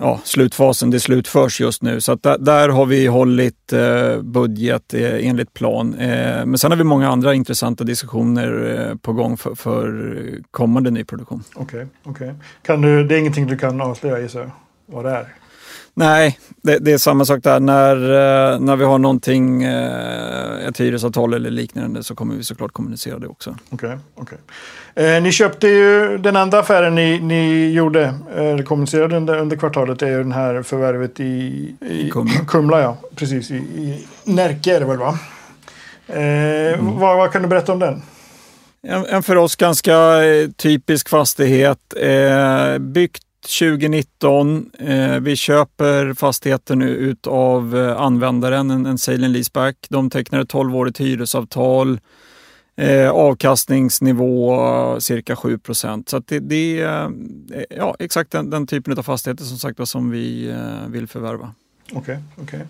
ja, 0.01 0.21
slutfasen. 0.25 0.91
Det 0.91 1.01
slutförs 1.01 1.61
just 1.61 1.83
nu. 1.83 2.01
Så 2.01 2.15
där, 2.15 2.39
där, 2.39 2.69
har 2.69 2.87
vi 2.87 3.07
hållit 3.07 3.73
eh, 3.73 4.23
budget 4.23 4.95
eh, 4.95 5.29
enligt 5.29 5.55
plan. 5.55 5.95
Eh, 5.95 6.47
men 6.47 6.59
sen 6.59 6.71
har 6.71 6.79
vi 6.79 6.85
många 6.85 7.09
andra 7.09 7.35
intressanta 7.35 7.85
diskussioner 7.85 8.79
eh, 8.91 8.97
på 8.97 9.13
gång 9.13 9.37
för, 9.37 9.55
för 9.55 10.41
kommande 10.51 10.91
nyproduktion. 10.91 11.43
Okej, 11.55 11.87
okay, 12.05 12.33
okay. 12.63 13.03
det 13.05 13.15
är 13.15 13.19
ingenting 13.19 13.47
du 13.47 13.59
kan 13.59 13.81
avslöja 13.81 14.19
gissar 14.19 14.51
vad 14.87 15.05
det 15.05 15.11
är? 15.11 15.35
Nej, 15.95 16.39
det, 16.63 16.79
det, 16.79 16.93
är 16.93 16.99
samma 16.99 17.25
sak 17.25 17.43
där. 17.43 17.61
När, 17.61 17.97
eh, 17.97 18.61
när 18.61 18.77
vi 18.77 18.85
har 18.85 18.99
någonting, 18.99 19.63
eh, 19.63 20.67
ett 20.69 20.81
hyresavtal 20.81 21.35
eller 21.35 21.51
liknande 21.51 22.03
så 22.03 22.15
kommer 22.15 22.35
vi 22.35 22.45
såklart 22.45 22.73
kommunicera 22.73 23.19
det 23.19 23.29
också. 23.29 23.57
Okej, 23.71 23.89
okay, 23.89 23.99
okay. 24.15 24.39
Eh, 24.95 25.23
Ni 25.23 25.33
köpte 25.33 25.69
ju 25.69 26.19
den 26.19 26.37
enda 26.37 26.59
affären 26.59 26.95
ni, 26.95 27.21
ni 27.21 27.71
gjorde, 27.73 28.15
eh, 28.37 28.65
kommunicerade 28.65 29.17
under, 29.17 29.39
under 29.39 29.57
kvartalet, 29.57 30.03
är 30.03 30.11
ju 30.11 30.19
den 30.19 30.33
här 30.33 30.63
förvärvet 30.63 31.21
i, 31.21 31.25
i 31.81 32.11
Kumla. 32.11 32.33
Kumla 32.49 32.81
ja. 32.81 32.97
Precis, 33.17 33.51
i, 33.51 33.55
i 33.55 34.07
Närke 34.25 34.77
är 34.77 34.81
det 34.81 34.87
väl 34.87 34.99
va? 34.99 35.19
Eh, 36.07 36.79
mm. 36.79 36.99
vad, 36.99 37.17
vad 37.17 37.33
kan 37.33 37.43
du 37.43 37.49
berätta 37.49 37.73
om 37.73 37.79
den? 37.79 38.03
En, 38.83 39.07
en 39.07 39.23
för 39.23 39.37
oss 39.37 39.57
ganska 39.57 40.25
eh, 40.25 40.49
typisk 40.51 41.09
fastighet. 41.09 41.95
Eh, 41.97 42.79
byggt 42.79 43.23
2019. 43.59 44.71
Eh, 44.79 45.21
vi 45.21 45.37
köper 45.37 46.15
fastigheter 46.15 46.77
nu 46.77 46.89
utav 46.89 47.77
eh, 47.77 48.01
användaren, 48.01 48.71
en, 48.71 48.87
en 48.87 48.99
sale 48.99 49.25
and 49.25 49.33
leaseback. 49.33 49.77
De 49.89 50.11
tecknar 50.11 50.41
ett 50.41 50.53
12-årigt 50.53 50.99
hyresavtal. 50.99 52.01
Eh, 52.81 53.11
avkastningsnivå 53.11 54.55
eh, 54.55 54.99
cirka 54.99 55.37
7 55.37 55.59
procent. 55.59 56.09
Så 56.09 56.19
det, 56.19 56.39
det, 56.39 56.81
är 56.81 57.13
ja, 57.71 57.97
exakt 57.99 58.31
den, 58.31 58.51
den, 58.51 58.67
typen 58.67 58.99
av 58.99 59.03
fastigheter 59.03 59.45
som 59.45 59.59
sagt 59.59 59.89
som 59.89 60.11
vi 60.11 60.51
eh, 60.51 60.89
vill 60.89 61.07
förvärva. 61.07 61.55
Okej, 61.93 62.19
okay, 62.37 62.61
okay. 62.61 62.67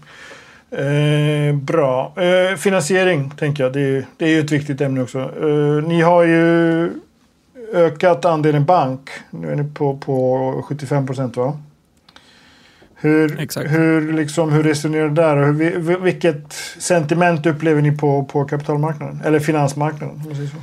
Eh, 0.70 1.54
bra. 1.54 2.12
Eh, 2.16 2.56
finansiering 2.56 3.30
tänker 3.30 3.64
jag, 3.64 3.72
det, 3.72 4.06
det 4.16 4.24
är 4.24 4.28
ju 4.28 4.40
ett 4.40 4.52
viktigt 4.52 4.80
ämne 4.80 5.02
också. 5.02 5.18
Eh, 5.18 5.88
ni 5.88 6.00
har 6.00 6.24
ju 6.24 6.90
ökat 7.72 8.24
andelen 8.24 8.64
bank. 8.64 9.10
Nu 9.30 9.52
är 9.52 9.56
ni 9.56 9.74
på, 9.74 9.98
på 9.98 10.64
75 10.68 11.06
procent 11.06 11.36
va? 11.36 11.58
Hur, 13.00 13.66
hur, 13.68 14.12
liksom, 14.12 14.52
hur 14.52 14.62
resonerar 14.62 15.08
du 15.08 15.14
där? 15.14 15.36
Hur, 15.36 16.00
vilket 16.00 16.52
sentiment 16.78 17.46
upplever 17.46 17.82
ni 17.82 17.96
på, 17.96 18.24
på 18.24 18.44
kapitalmarknaden? 18.44 19.20
Eller 19.24 19.40
finansmarknaden? 19.40 20.16
Om 20.16 20.22
man 20.24 20.34
säger 20.34 20.48
så. 20.48 20.56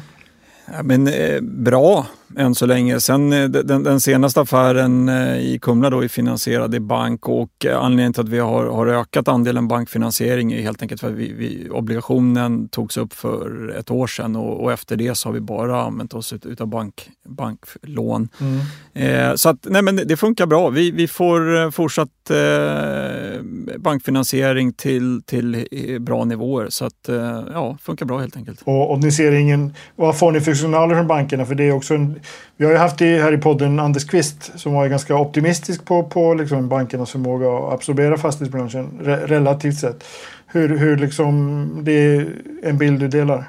Ja, 0.73 0.83
men, 0.83 1.07
eh, 1.07 1.41
bra 1.41 2.05
än 2.35 2.55
så 2.55 2.65
länge. 2.65 2.99
Sen 2.99 3.33
eh, 3.33 3.49
den, 3.49 3.83
den, 3.83 4.01
senaste 4.01 4.41
affären 4.41 5.09
eh, 5.09 5.37
i 5.37 5.59
Kumla 5.61 5.89
då 5.89 6.03
är 6.03 6.07
finansierad 6.07 6.75
i 6.75 6.79
bank 6.79 7.29
och 7.29 7.65
eh, 7.65 7.77
anledningen 7.77 8.13
till 8.13 8.21
att 8.21 8.29
vi 8.29 8.39
har, 8.39 8.65
har 8.65 8.87
ökat 8.87 9.27
andelen 9.27 9.67
bankfinansiering 9.67 10.53
är 10.53 10.61
helt 10.61 10.81
enkelt 10.81 11.01
för 11.01 11.07
att 11.07 11.13
vi, 11.13 11.33
vi, 11.33 11.69
obligationen 11.69 12.69
togs 12.69 12.97
upp 12.97 13.13
för 13.13 13.75
ett 13.79 13.91
år 13.91 14.07
sedan 14.07 14.35
och, 14.35 14.63
och, 14.63 14.71
efter 14.71 14.95
det 14.95 15.15
så 15.15 15.29
har 15.29 15.33
vi 15.33 15.39
bara 15.39 15.81
använt 15.81 16.13
oss 16.13 16.33
ut, 16.33 16.61
av 16.61 16.67
bank, 16.67 17.09
banklån. 17.27 18.29
Mm. 18.39 19.29
Eh, 19.29 19.35
så 19.35 19.49
att, 19.49 19.67
nej, 19.69 19.81
men 19.81 19.95
det 19.95 20.17
funkar 20.17 20.45
bra. 20.45 20.69
Vi, 20.69 20.91
vi 20.91 21.07
får 21.07 21.71
fortsatt 21.71 22.09
eh, 22.29 23.41
bankfinansiering 23.77 24.73
till, 24.73 25.21
till 25.25 25.65
bra 25.99 26.25
nivåer. 26.25 26.69
Så 26.69 26.85
att, 26.85 27.09
eh, 27.09 27.43
ja, 27.53 27.77
funkar 27.81 28.05
bra 28.05 28.19
helt 28.19 28.37
enkelt. 28.37 28.61
Och, 28.63 28.91
och 28.91 29.03
ni 29.03 29.11
ser 29.11 29.31
ingen, 29.31 29.73
vad 29.95 30.17
får 30.17 30.31
ni 30.31 30.41
för 30.41 30.53
signaler 30.53 30.95
från 30.95 31.07
bankerna? 31.07 31.45
För 31.45 31.55
det 31.55 31.63
är 31.63 31.71
också 31.71 31.93
en 31.93 32.16
vi 32.57 32.65
har 32.65 32.71
ju 32.71 32.77
haft 32.77 33.01
i, 33.01 33.17
här 33.17 33.33
i 33.33 33.37
podden 33.37 33.79
Anders 33.79 34.05
Kvist 34.05 34.51
som 34.55 34.73
var 34.73 34.87
ganska 34.87 35.15
optimistisk 35.15 35.85
på, 35.85 36.03
på 36.03 36.33
liksom 36.33 36.69
bankernas 36.69 37.11
förmåga 37.11 37.49
att 37.49 37.73
absorbera 37.73 38.17
fastighetsbranschen 38.17 38.99
re, 39.01 39.27
relativt 39.27 39.79
sett. 39.79 40.03
Hur, 40.47 40.77
hur 40.77 40.97
liksom, 40.97 41.79
det 41.83 41.91
är 41.91 42.27
en 42.63 42.77
bild 42.77 42.99
du 42.99 43.07
delar? 43.07 43.45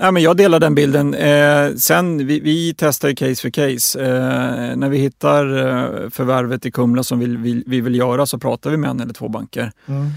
Ja, 0.00 0.10
men 0.10 0.22
jag 0.22 0.36
delar 0.36 0.60
den 0.60 0.74
bilden. 0.74 1.14
Eh, 1.14 1.74
sen, 1.74 2.26
vi, 2.26 2.40
vi 2.40 2.74
testar 2.78 3.12
case 3.12 3.42
för 3.42 3.50
case. 3.50 4.00
Eh, 4.04 4.76
när 4.76 4.88
vi 4.88 4.98
hittar 4.98 5.56
eh, 5.56 6.10
förvärvet 6.10 6.66
i 6.66 6.70
Kumla 6.70 7.02
som 7.02 7.18
vi, 7.18 7.36
vi, 7.36 7.64
vi, 7.66 7.80
vill 7.80 7.94
göra 7.94 8.26
så 8.26 8.38
pratar 8.38 8.70
vi 8.70 8.76
med 8.76 8.90
en 8.90 9.00
eller 9.00 9.14
två 9.14 9.28
banker. 9.28 9.72
Mm. 9.86 10.10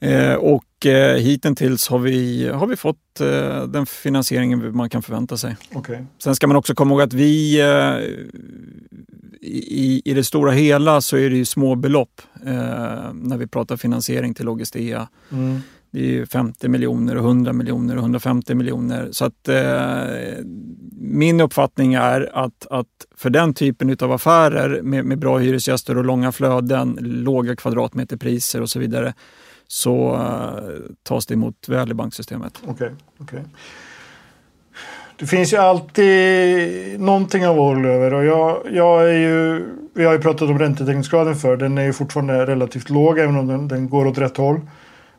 Eh, 0.00 0.34
och 0.34 0.64
eh, 0.86 1.16
hittills 1.16 1.88
har 1.88 1.98
vi, 1.98 2.48
har 2.48 2.66
vi 2.66 2.76
fått 2.76 3.20
eh, 3.20 3.66
den 3.66 3.86
finansieringen 3.86 4.76
man 4.76 4.90
kan 4.90 5.02
förvänta 5.02 5.36
sig. 5.36 5.56
Okay. 5.74 5.98
Sen 6.18 6.34
ska 6.36 6.46
man 6.46 6.56
också 6.56 6.74
komma 6.74 6.90
ihåg 6.90 7.02
att 7.02 7.12
vi 7.12 7.60
eh, 7.60 7.96
i, 9.40 10.02
i 10.04 10.14
det 10.14 10.24
stora 10.24 10.50
hela 10.50 11.00
så 11.00 11.16
är 11.16 11.30
det 11.30 11.36
ju 11.36 11.44
små 11.44 11.74
belopp 11.74 12.22
eh, 12.46 13.12
när 13.14 13.36
vi 13.36 13.46
pratar 13.46 13.76
finansiering 13.76 14.34
till 14.34 14.44
Logistea. 14.44 15.08
Mm. 15.32 15.60
Det 15.90 16.18
är 16.18 16.26
50 16.26 16.68
miljoner, 16.68 17.16
100 17.16 17.52
miljoner 17.52 17.96
och 17.96 18.02
150 18.02 18.54
miljoner. 18.54 19.08
Så 19.12 19.24
att 19.24 19.48
eh, 19.48 20.44
min 21.00 21.40
uppfattning 21.40 21.94
är 21.94 22.36
att, 22.36 22.66
att 22.70 22.86
för 23.16 23.30
den 23.30 23.54
typen 23.54 23.96
av 24.00 24.12
affärer 24.12 24.82
med, 24.82 25.04
med 25.04 25.18
bra 25.18 25.38
hyresgäster 25.38 25.98
och 25.98 26.04
långa 26.04 26.32
flöden, 26.32 26.98
låga 27.00 27.56
kvadratmeterpriser 27.56 28.60
och 28.60 28.70
så 28.70 28.78
vidare 28.78 29.14
så 29.72 30.14
uh, 30.14 30.94
tas 31.02 31.26
det 31.26 31.34
emot 31.34 31.68
väl 31.68 31.90
i 31.90 31.94
banksystemet. 31.94 32.62
Okay, 32.66 32.90
okay. 33.18 33.40
Det 35.18 35.26
finns 35.26 35.52
ju 35.52 35.56
alltid 35.56 37.00
någonting 37.00 37.46
av 37.46 37.60
orolig 37.60 37.90
över 37.90 38.14
och 38.14 38.24
jag, 38.24 38.62
jag 38.72 39.10
är 39.10 39.18
ju, 39.18 39.64
vi 39.94 40.04
har 40.04 40.12
ju 40.12 40.18
pratat 40.18 40.50
om 40.50 40.58
räntetäckningsgraden 40.58 41.36
för 41.36 41.56
den 41.56 41.78
är 41.78 41.82
ju 41.82 41.92
fortfarande 41.92 42.46
relativt 42.46 42.90
låg 42.90 43.18
även 43.18 43.36
om 43.36 43.46
den, 43.46 43.68
den 43.68 43.88
går 43.88 44.06
åt 44.06 44.18
rätt 44.18 44.36
håll. 44.36 44.60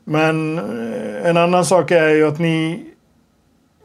Men 0.04 0.58
eh, 0.58 1.30
en 1.30 1.38
annan 1.38 1.66
sak 1.66 1.92
är 1.92 2.10
ju 2.10 2.28
att 2.28 2.40
ni 2.40 2.86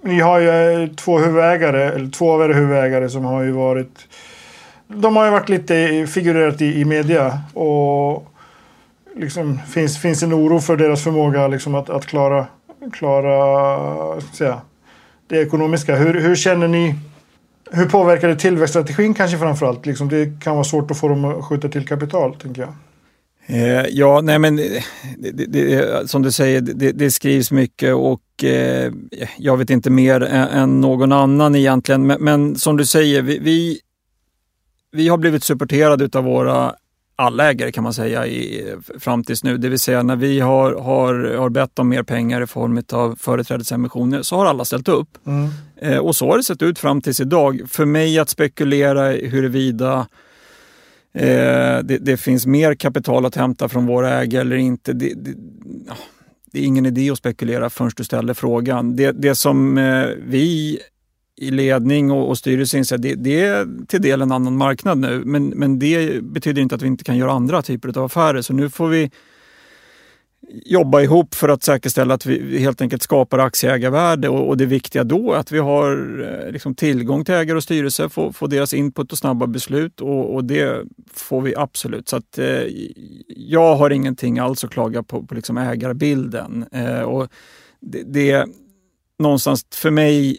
ni 0.03 0.21
har 0.21 0.39
ju 0.39 0.49
eh, 0.49 0.89
två 0.89 1.19
huvudägare, 1.19 1.85
eller 1.85 2.11
två 2.11 2.33
av 2.33 2.43
era 2.43 2.53
huvudägare 2.53 3.09
som 3.09 3.25
har 3.25 3.43
ju 3.43 3.51
varit 3.51 4.09
de 4.87 5.17
har 5.17 5.25
ju 5.25 5.31
varit 5.31 5.49
lite 5.49 6.07
figurerat 6.07 6.61
i, 6.63 6.81
i 6.81 6.85
media 6.85 7.41
och 7.55 8.33
liksom, 9.19 9.61
finns, 9.69 9.99
finns 9.99 10.23
en 10.23 10.35
oro 10.35 10.61
för 10.61 10.77
deras 10.77 11.05
förmåga 11.05 11.49
liksom, 11.49 11.75
att, 11.75 11.91
att 11.91 12.07
klara, 12.07 12.47
klara 12.93 14.21
säga, 14.21 14.61
det 15.27 15.43
ekonomiska. 15.43 15.97
Hur, 15.97 16.21
hur 16.21 16.37
känner 16.37 16.69
ni? 16.69 16.95
Hur 17.71 17.87
påverkar 17.87 18.29
det 18.29 18.37
tillväxtstrategin 18.37 19.15
kanske 19.15 19.39
framförallt? 19.39 19.87
Liksom, 19.87 20.09
det 20.09 20.43
kan 20.45 20.55
vara 20.55 20.65
svårt 20.65 20.91
att 20.91 20.99
få 20.99 21.09
dem 21.09 21.25
att 21.25 21.45
skjuta 21.45 21.69
till 21.69 21.87
kapital, 21.87 22.35
tänker 22.35 22.63
jag. 22.63 22.73
Eh, 23.51 23.87
ja, 23.91 24.21
nej 24.21 24.39
men 24.39 24.59
eh, 24.59 24.83
det, 25.19 25.31
det, 25.31 25.47
det, 25.47 26.11
som 26.11 26.23
du 26.23 26.33
säger, 26.33 26.61
det, 26.93 27.11
skrivs 27.11 27.51
mycket 27.51 27.95
och 27.95 28.45
eh, 28.45 28.93
jag 29.39 29.57
vet 29.57 29.71
inte 29.71 29.91
mer 29.91 30.21
än, 30.21 30.49
än 30.49 30.81
någon 30.81 31.13
annan 31.13 31.55
egentligen. 31.55 32.07
Men, 32.07 32.25
men 32.25 32.57
som 32.57 32.77
du 32.77 32.87
säger, 32.87 33.23
vi, 33.23 33.39
vi, 33.39 33.81
vi 34.93 35.09
har 35.09 35.19
blivit 35.19 35.45
supporterade 35.45 36.19
av 36.19 36.25
våra 36.25 36.75
alla 37.19 37.51
ägare 37.51 37.73
kan 37.73 37.85
man 37.85 37.95
säga 37.95 38.27
i, 38.27 38.75
fram 38.99 39.25
tills 39.25 39.45
nu. 39.45 39.59
Det 39.59 39.69
vill 39.69 39.79
säga 39.79 40.03
när 40.03 40.17
vi 40.17 40.41
har, 40.41 40.75
har, 40.75 41.35
har 41.37 41.49
bett 41.49 41.79
om 41.79 41.89
mer 41.89 42.03
pengar 42.03 42.43
i 42.43 42.47
form 42.47 42.83
av 42.93 43.17
företrädesemissioner 43.21 44.23
så 44.23 44.37
har 44.37 44.47
alla 44.47 44.65
ställt 44.65 44.89
upp. 44.89 45.09
Mm. 45.27 45.49
Eh, 45.77 45.99
och 45.99 46.17
så 46.17 46.31
har 46.31 46.37
det 46.37 46.45
sett 46.45 46.63
ut 46.63 46.79
fram 46.79 47.01
tills 47.01 47.21
idag. 47.21 47.61
För 47.69 47.85
mig 47.85 48.19
att 48.19 48.29
spekulera 48.29 49.11
huruvida 49.11 50.07
eh, 51.15 51.79
det, 51.83 51.99
det, 52.01 52.17
finns 52.17 52.47
mer 52.47 52.75
kapital 52.75 53.27
att 53.27 53.35
hämta 53.35 53.69
från 53.69 53.87
våra 53.87 54.11
ägare 54.11 54.41
eller 54.41 54.57
inte. 54.57 54.93
Det, 54.93 55.15
det, 55.15 55.35
det 56.53 56.61
är 56.61 56.65
ingen 56.65 56.87
idé 56.87 57.11
att 57.11 57.19
spekulera 57.19 57.71
förrän 57.71 57.91
du 57.97 58.05
ställer 58.05 58.35
frågan. 58.35 58.97
Det, 58.97 59.13
det 59.13 59.35
som 59.35 59.79
eh, 59.79 60.07
vi 60.27 60.79
i 61.41 61.51
ledning 61.51 62.11
och, 62.11 62.29
och 62.29 62.39
styrelse 62.39 62.79
inser 62.79 62.97
att 62.97 63.03
det, 63.03 63.15
det 63.15 63.41
är 63.41 63.87
till 63.87 64.03
del 64.03 64.23
en 64.23 64.33
annan 64.33 64.57
marknad 64.57 64.99
nu. 64.99 65.23
Men, 65.25 65.49
men 65.49 65.79
det 65.79 66.25
betyder 66.25 66.63
inte 66.63 66.75
att 66.75 66.83
vi 66.83 66.87
inte 66.87 67.05
kan 67.05 67.17
göra 67.17 67.33
andra 67.33 67.63
typer 67.63 67.99
av 67.99 68.05
affärer. 68.05 68.43
Så 68.43 68.53
nu 68.53 68.71
får 68.71 68.89
vi 68.89 69.11
jobba 70.65 71.01
ihop 71.01 71.35
för 71.35 71.49
att 71.49 71.63
säkerställa 71.63 72.15
att 72.15 72.27
vi 72.27 72.59
helt 72.59 72.81
enkelt 72.81 73.03
skapar 73.03 73.39
aktieägarvärde 73.39 74.29
och, 74.29 74.49
och 74.49 74.57
det 74.57 74.67
viktiga 74.67 75.05
då 75.05 75.33
är 75.33 75.39
att 75.39 75.53
vi 75.53 75.59
har 75.59 76.21
eh, 76.21 76.53
liksom, 76.53 76.75
tillgång 76.75 77.25
till 77.25 77.35
ägare 77.35 77.57
och 77.57 77.63
styrelse, 77.63 78.09
får, 78.09 78.33
får 78.33 78.49
deras 78.49 78.75
input 78.75 79.13
och 79.13 79.19
snabba 79.19 79.47
beslut 79.47 80.01
och, 80.01 80.35
och 80.35 80.45
det 80.45 80.85
får 81.13 81.41
vi 81.41 81.57
absolut. 81.57 82.09
Så 82.09 82.17
att, 82.17 82.39
eh, 82.39 82.63
jag 83.29 83.77
har 83.77 83.91
ingenting 83.91 84.39
alls 84.39 84.65
att 84.65 84.71
klaga 84.71 85.03
på, 85.03 85.27
på 85.27 85.35
liksom 85.35 85.59
ägarbilden. 85.59 86.65
Eh, 86.73 87.01
och 87.01 87.29
det, 87.81 88.03
det 88.03 88.47
någonstans 89.19 89.67
för 89.75 89.91
mig 89.91 90.39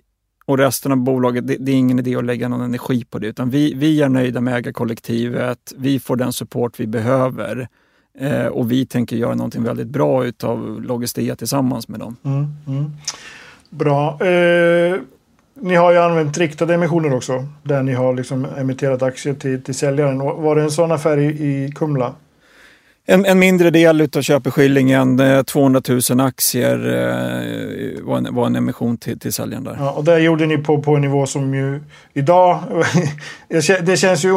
och 0.50 0.58
resten 0.58 0.92
av 0.92 0.98
bolaget, 0.98 1.48
det, 1.48 1.56
det, 1.60 1.72
är 1.72 1.76
ingen 1.76 2.00
idé 2.00 2.16
att 2.16 2.26
lägga 2.26 2.48
någon 2.48 2.62
energi 2.62 3.06
på 3.10 3.20
det 3.20 3.28
utan 3.28 3.50
vi, 3.50 3.74
vi 3.74 4.02
är 4.02 4.10
nöjda 4.10 4.42
med 4.42 4.56
ägarkollektivet, 4.56 5.74
vi 5.78 6.00
får 6.00 6.16
den 6.16 6.34
support 6.34 6.80
vi 6.80 6.88
behöver. 6.88 7.68
Eh, 8.20 8.46
och 8.46 8.72
vi 8.72 8.86
tänker 8.86 9.16
göra 9.16 9.36
någonting 9.36 9.64
väldigt 9.64 9.88
bra 9.88 10.26
utav 10.26 10.82
Logistea 10.82 11.36
tillsammans 11.36 11.88
med 11.88 12.00
dem. 12.00 12.18
Mm, 12.24 12.48
mm. 12.68 12.92
Bra. 13.70 14.26
Eh, 14.26 15.00
ni 15.62 15.76
har 15.76 15.92
ju 15.92 15.98
använt 15.98 16.38
riktade 16.38 16.74
emissioner 16.74 17.14
också 17.14 17.46
där 17.64 17.84
ni 17.84 17.94
har 17.94 18.14
liksom 18.14 18.48
emitterat 18.58 19.02
aktier 19.02 19.34
till, 19.34 19.64
till 19.64 19.76
säljaren. 19.76 20.18
Var 20.18 20.56
det 20.56 20.62
en 20.62 20.72
sån 20.72 20.92
affär 20.92 21.18
i, 21.18 21.26
i 21.26 21.72
Kumla? 21.76 22.14
En, 23.12 23.26
en, 23.26 23.40
mindre 23.40 23.70
del 23.70 24.02
av 24.02 24.22
köpeskillingen, 24.22 25.20
eh, 25.20 25.42
200 25.42 25.82
000 26.10 26.20
aktier, 26.20 26.78
eh, 26.78 28.04
var, 28.04 28.18
en, 28.18 28.36
var 28.36 28.46
en 28.46 28.56
emission 28.56 28.98
till, 28.98 29.20
till 29.20 29.34
säljaren 29.34 29.64
där. 29.64 29.76
Ja, 29.80 29.92
och 29.92 30.04
det 30.04 30.20
gjorde 30.20 30.46
ni 30.46 30.58
på, 30.58 30.82
på 30.82 30.96
en 30.96 31.02
nivå 31.02 31.26
som 31.26 31.54
ju 31.54 31.82
idag... 32.14 32.60
det 33.82 33.98
känns 33.98 34.26
ju 34.26 34.32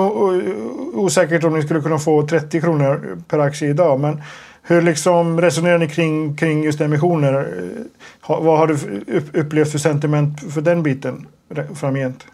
osäkert 0.95 1.45
om 1.45 1.55
ni 1.55 1.63
skulle 1.63 1.81
kunna 1.81 1.99
få 1.99 2.27
30 2.27 2.61
kronor 2.61 3.23
per 3.29 3.39
aktie 3.39 3.69
idag. 3.69 4.01
Men 4.01 4.23
hur 4.63 4.83
liksom 4.83 5.41
resonerar 5.41 5.79
ni 5.79 5.89
kring, 5.89 6.37
kring 6.37 6.65
just 6.65 6.81
emissioner? 6.81 7.35
Eh, 7.35 8.37
vad 8.43 8.59
har 8.59 8.67
du 8.67 8.77
upplevt 9.41 9.71
för 9.71 9.79
sentiment 9.79 10.53
för 10.55 10.61
den 10.61 10.83
biten 10.83 11.27
framgent? 11.75 12.27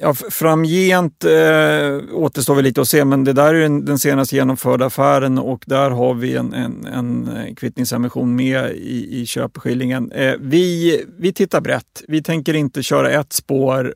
Ja, 0.00 0.14
framgent 0.14 1.24
eh, 1.24 2.14
återstår 2.14 2.54
vi 2.54 2.62
lite 2.62 2.80
att 2.80 2.88
se, 2.88 3.04
men 3.04 3.24
det 3.24 3.32
där 3.32 3.54
är 3.54 3.68
den, 3.68 3.98
senast 3.98 4.32
genomförda 4.32 4.86
affären 4.86 5.38
och 5.38 5.64
där 5.66 5.90
har 5.90 6.14
vi 6.14 6.36
en, 6.36 6.52
en, 6.52 6.86
en 6.86 7.36
eh, 7.36 7.54
kvittningsemission 7.54 8.36
med 8.36 8.70
i, 8.70 9.20
i 9.20 9.26
köpeskillingen. 9.26 10.12
Eh, 10.12 10.34
vi, 10.40 11.04
vi 11.18 11.32
tittar 11.32 11.60
brett. 11.60 12.04
Vi 12.08 12.22
tänker 12.22 12.54
inte 12.54 12.82
köra 12.82 13.10
ett 13.10 13.32
spår 13.32 13.94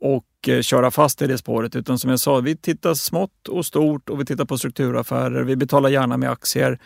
och 0.00 0.48
eh, 0.48 0.60
köra 0.60 0.90
fast 0.90 1.22
i 1.22 1.26
det 1.26 1.38
spåret, 1.38 1.76
utan 1.76 1.98
som 1.98 2.10
jag 2.10 2.20
sa, 2.20 2.40
vi 2.40 2.56
tittar 2.56 2.94
smått 2.94 3.48
och 3.48 3.66
stort 3.66 4.10
och 4.10 4.20
vi 4.20 4.24
tittar 4.24 4.44
på 4.44 4.58
strukturaffärer. 4.58 5.42
Vi 5.42 5.56
betalar 5.56 5.88
gärna 5.88 6.16
med 6.16 6.30
aktier. 6.30 6.78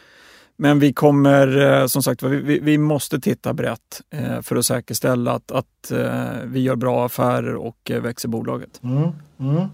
Men 0.60 0.78
vi 0.78 0.92
kommer, 0.92 1.80
eh, 1.80 1.86
som 1.86 2.02
sagt 2.02 2.22
vi, 2.22 2.58
vi 2.58 2.78
måste 2.78 3.20
titta 3.20 3.54
brett 3.54 4.02
eh, 4.10 4.40
för 4.42 4.56
att 4.56 4.66
säkerställa 4.66 5.32
att, 5.32 5.50
att 5.52 5.90
eh, 5.90 6.44
vi 6.44 6.60
gör 6.60 6.76
bra 6.76 7.06
affärer 7.06 7.54
och 7.54 7.90
växer 8.02 8.28
bolaget. 8.28 8.80
Mm, 8.82 9.10
mm. 9.40 9.66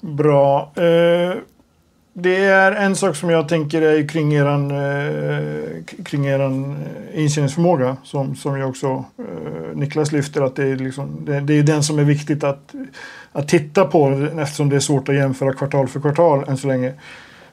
Bra. 0.00 0.72
Det 2.14 2.36
är 2.36 2.72
en 2.72 2.96
sak 2.96 3.16
som 3.16 3.30
jag 3.30 3.48
tänker 3.48 3.82
är 3.82 4.08
kring 4.08 4.32
er 4.32 4.44
kring 6.04 6.26
eran 6.26 6.76
intjäningsförmåga 7.14 7.96
som, 8.04 8.36
som 8.36 8.58
jag 8.58 8.68
också 8.68 9.04
Niklas 9.74 10.12
lyfter 10.12 10.42
att 10.42 10.56
det 10.56 10.64
är, 10.64 10.76
liksom, 10.76 11.24
det, 11.24 11.40
det 11.40 11.58
är 11.58 11.62
den 11.62 11.82
som 11.82 11.98
är 11.98 12.04
viktigt 12.04 12.44
att, 12.44 12.74
att 13.32 13.48
titta 13.48 13.84
på 13.84 14.28
eftersom 14.38 14.68
det 14.68 14.76
är 14.76 14.80
svårt 14.80 15.08
att 15.08 15.14
jämföra 15.14 15.52
kvartal 15.52 15.88
för 15.88 16.00
kvartal 16.00 16.44
än 16.48 16.56
så 16.56 16.66
länge 16.66 16.94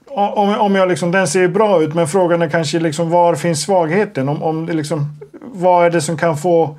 om, 0.10 0.60
om 0.60 0.76
jag 0.76 0.90
liksom, 0.90 1.12
den 1.12 1.28
ser 1.28 1.48
bra 1.48 1.84
ut 1.84 1.96
men 1.96 2.08
frågan 2.08 2.42
är 2.42 2.50
kanske 2.50 2.80
liksom 2.80 3.10
var 3.10 3.36
finns 3.36 3.62
svagheten? 3.62 4.30
Om, 4.30 4.44
om 4.44 4.66
liksom, 4.66 5.06
vad 5.42 5.86
är 5.86 5.90
det 5.90 6.02
som 6.02 6.18
kan 6.18 6.38
få 6.38 6.78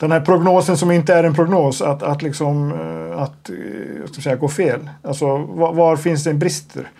den 0.00 0.12
här 0.12 0.20
prognosen 0.20 0.76
som 0.76 0.90
inte 0.90 1.14
är 1.14 1.24
en 1.24 1.34
prognos 1.34 1.82
att, 1.82 2.02
att, 2.02 2.22
liksom, 2.22 2.72
eh, 2.72 3.22
att 3.22 3.50
eh, 3.50 3.56
jag 4.00 4.08
ska 4.08 4.22
säga, 4.22 4.36
gå 4.36 4.48
fel? 4.48 4.90
Alltså 5.02 5.26
var, 5.36 5.72
var, 5.72 5.96
finns 5.96 6.24
det 6.24 6.34
brister? 6.34 6.90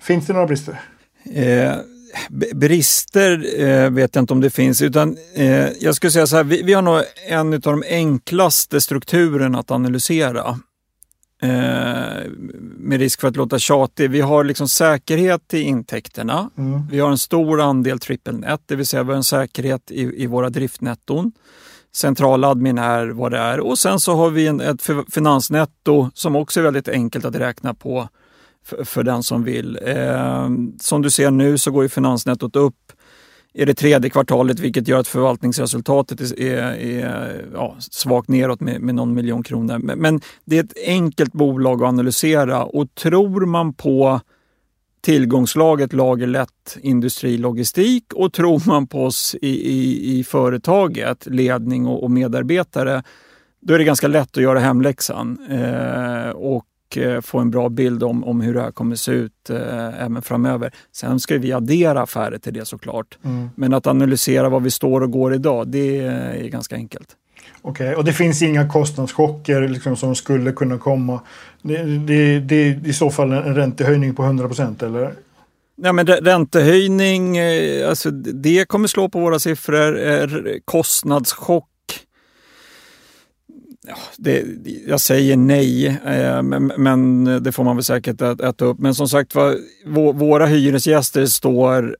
Finns 0.00 0.26
det 0.26 0.32
några 0.32 0.46
brister? 0.46 0.80
Eh, 1.34 1.72
brister 2.54 3.60
eh, 3.60 3.90
vet 3.90 4.14
jag 4.14 4.22
inte 4.22 4.32
om 4.32 4.40
det 4.40 4.50
finns 4.50 4.82
utan 4.82 5.16
eh, 5.34 5.68
jag 5.80 5.94
skulle 5.94 6.10
säga 6.10 6.26
så 6.26 6.36
här, 6.36 6.44
vi, 6.44 6.62
vi 6.62 6.72
har 6.72 6.82
nog 6.82 7.02
en 7.28 7.52
av 7.52 7.60
de 7.60 7.84
enklaste 7.88 8.80
strukturerna 8.80 9.58
att 9.58 9.70
analysera. 9.70 10.58
Eh, 11.42 12.30
med 12.78 12.98
risk 12.98 13.20
för 13.20 13.28
att 13.28 13.36
låta 13.36 13.58
tjatig. 13.58 14.10
Vi 14.10 14.20
har 14.20 14.44
liksom 14.44 14.68
säkerhet 14.68 15.54
i 15.54 15.60
intäkterna. 15.60 16.50
Mm. 16.58 16.88
Vi 16.90 17.00
har 17.00 17.10
en 17.10 17.18
stor 17.18 17.60
andel 17.60 17.98
triple 17.98 18.32
net, 18.32 18.60
det 18.66 18.76
vill 18.76 18.86
säga 18.86 19.02
vi 19.02 19.08
har 19.08 19.16
en 19.16 19.24
säkerhet 19.24 19.90
i, 19.90 20.22
i 20.22 20.26
våra 20.26 20.50
driftnetton. 20.50 21.32
Centraladmin 21.94 22.78
är 22.78 23.06
vad 23.06 23.32
det 23.32 23.38
är 23.38 23.60
och 23.60 23.78
sen 23.78 24.00
så 24.00 24.14
har 24.14 24.30
vi 24.30 24.46
en, 24.46 24.60
ett 24.60 24.82
finansnetto 25.14 26.10
som 26.14 26.36
också 26.36 26.60
är 26.60 26.64
väldigt 26.64 26.88
enkelt 26.88 27.24
att 27.24 27.36
räkna 27.36 27.74
på 27.74 28.08
för, 28.64 28.84
för 28.84 29.02
den 29.02 29.22
som 29.22 29.44
vill. 29.44 29.78
Eh, 29.86 30.48
som 30.80 31.02
du 31.02 31.10
ser 31.10 31.30
nu 31.30 31.58
så 31.58 31.70
går 31.70 31.82
ju 31.82 31.88
finansnettot 31.88 32.56
upp 32.56 32.92
är 33.58 33.66
det 33.66 33.74
tredje 33.74 34.10
kvartalet 34.10 34.60
vilket 34.60 34.88
gör 34.88 35.00
att 35.00 35.08
förvaltningsresultatet 35.08 36.20
är, 36.20 36.56
är 36.74 37.44
ja, 37.54 37.76
svagt 37.78 38.28
neråt 38.28 38.60
med, 38.60 38.80
med 38.80 38.94
någon 38.94 39.14
miljon 39.14 39.42
kronor. 39.42 39.78
Men, 39.78 39.98
men, 39.98 40.20
det 40.44 40.58
är 40.58 40.64
ett 40.64 40.78
enkelt 40.86 41.32
bolag 41.32 41.82
att 41.82 41.88
analysera 41.88 42.64
och 42.64 42.94
tror 42.94 43.46
man 43.46 43.74
på 43.74 44.20
tillgångslaget 45.00 45.92
lagerlätt 45.92 46.78
industrilogistik 46.82 48.12
och 48.14 48.32
tror 48.32 48.62
man 48.66 48.86
på 48.86 49.04
oss 49.04 49.36
i, 49.42 49.48
i, 49.48 50.18
i 50.18 50.24
företaget, 50.24 51.26
ledning 51.26 51.86
och, 51.86 52.02
och, 52.02 52.10
medarbetare, 52.10 53.02
då 53.60 53.74
är 53.74 53.78
det 53.78 53.84
ganska 53.84 54.08
lätt 54.08 54.36
att 54.36 54.42
göra 54.42 54.58
hemläxan. 54.58 55.38
Eh, 55.50 56.30
och 56.30 56.64
och 56.88 56.98
eh, 56.98 57.20
få 57.20 57.38
en 57.38 57.50
bra 57.50 57.68
bild 57.68 58.02
om, 58.02 58.24
om 58.24 58.40
hur 58.40 58.54
det 58.54 58.60
här 58.62 58.70
kommer 58.70 58.96
se 58.96 59.12
ut 59.12 59.50
eh, 59.50 60.04
även 60.04 60.22
framöver. 60.22 60.72
Sen 60.92 61.20
ska 61.20 61.38
vi 61.38 61.52
addera 61.52 62.02
affärer 62.02 62.38
till 62.38 62.52
det 62.52 62.64
såklart. 62.64 63.18
Mm. 63.24 63.50
Men 63.54 63.74
att 63.74 63.86
analysera 63.86 64.48
var 64.48 64.60
vi 64.60 64.70
står 64.70 65.00
och 65.00 65.10
går 65.10 65.34
idag, 65.34 65.68
det 65.68 65.98
är 65.98 66.48
ganska 66.48 66.74
enkelt. 66.74 67.08
Okej, 67.62 67.86
okay. 67.86 67.94
och 67.94 68.04
det 68.04 68.12
finns 68.12 68.42
inga 68.42 68.68
kostnadschocker 68.68 69.68
liksom, 69.68 69.96
som 69.96 70.14
skulle 70.14 70.52
kunna 70.52 70.78
komma? 70.78 71.20
Det, 71.62 71.82
det, 71.82 72.40
det 72.40 72.54
är 72.54 72.86
i 72.86 72.92
så 72.92 73.10
fall 73.10 73.32
en 73.32 73.54
räntehöjning 73.54 74.14
på 74.14 74.22
100 74.22 74.46
procent 74.46 74.82
eller? 74.82 75.12
Nej, 75.76 75.92
men 75.92 76.06
räntehöjning, 76.06 77.36
eh, 77.36 77.88
alltså 77.88 78.10
det 78.10 78.68
kommer 78.68 78.88
slå 78.88 79.08
på 79.08 79.20
våra 79.20 79.38
siffror. 79.38 80.60
Kostnadschock 80.64 81.64
Ja, 81.64 81.77
det, 84.16 84.44
jag 84.86 85.00
säger 85.00 85.36
nej, 85.36 85.86
eh, 85.86 86.42
men, 86.42 87.24
det 87.42 87.52
får 87.52 87.64
man 87.64 87.76
väl 87.76 87.84
säkert 87.84 88.22
äta 88.22 88.64
upp. 88.64 88.78
Men 88.78 88.94
som 88.94 89.08
sagt 89.08 89.34
våra 90.14 90.46
hyresgäster 90.46 91.26
står 91.26 91.96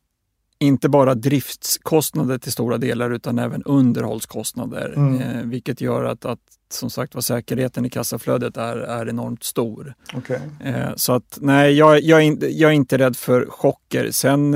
inte 0.60 0.88
bara 0.88 1.14
driftskostnader 1.14 2.38
till 2.38 2.52
stora 2.52 2.78
delar 2.78 3.10
utan 3.10 3.38
även 3.38 3.62
underhållskostnader. 3.62 4.92
Mm. 4.96 5.20
Eh, 5.20 5.42
vilket 5.44 5.80
gör 5.80 6.04
att, 6.04 6.24
att 6.24 6.38
som 6.70 6.90
sagt 6.90 7.14
var 7.14 7.22
säkerheten 7.22 7.84
i 7.84 7.90
kassaflödet 7.90 8.56
är, 8.56 8.76
är 8.76 9.08
enormt 9.08 9.42
stor. 9.42 9.94
Okay. 10.16 10.38
Eh, 10.64 10.94
så 10.96 11.12
att 11.12 11.38
nej, 11.40 11.72
jag, 11.72 12.02
jag, 12.02 12.18
är 12.18 12.24
inte, 12.24 12.46
jag 12.46 12.70
är 12.70 12.74
inte 12.74 12.98
rädd 12.98 13.16
för 13.16 13.46
chocker. 13.46 14.10
Sen, 14.10 14.54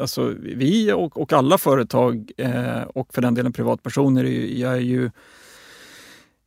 alltså 0.00 0.34
vi 0.56 0.92
och, 0.92 1.20
och 1.20 1.32
alla 1.32 1.58
företag 1.58 2.30
och 2.94 3.14
för 3.14 3.22
den 3.22 3.34
delen 3.34 3.52
privatpersoner 3.52 4.24
är, 4.24 4.66
är 4.66 4.76
ju 4.76 5.10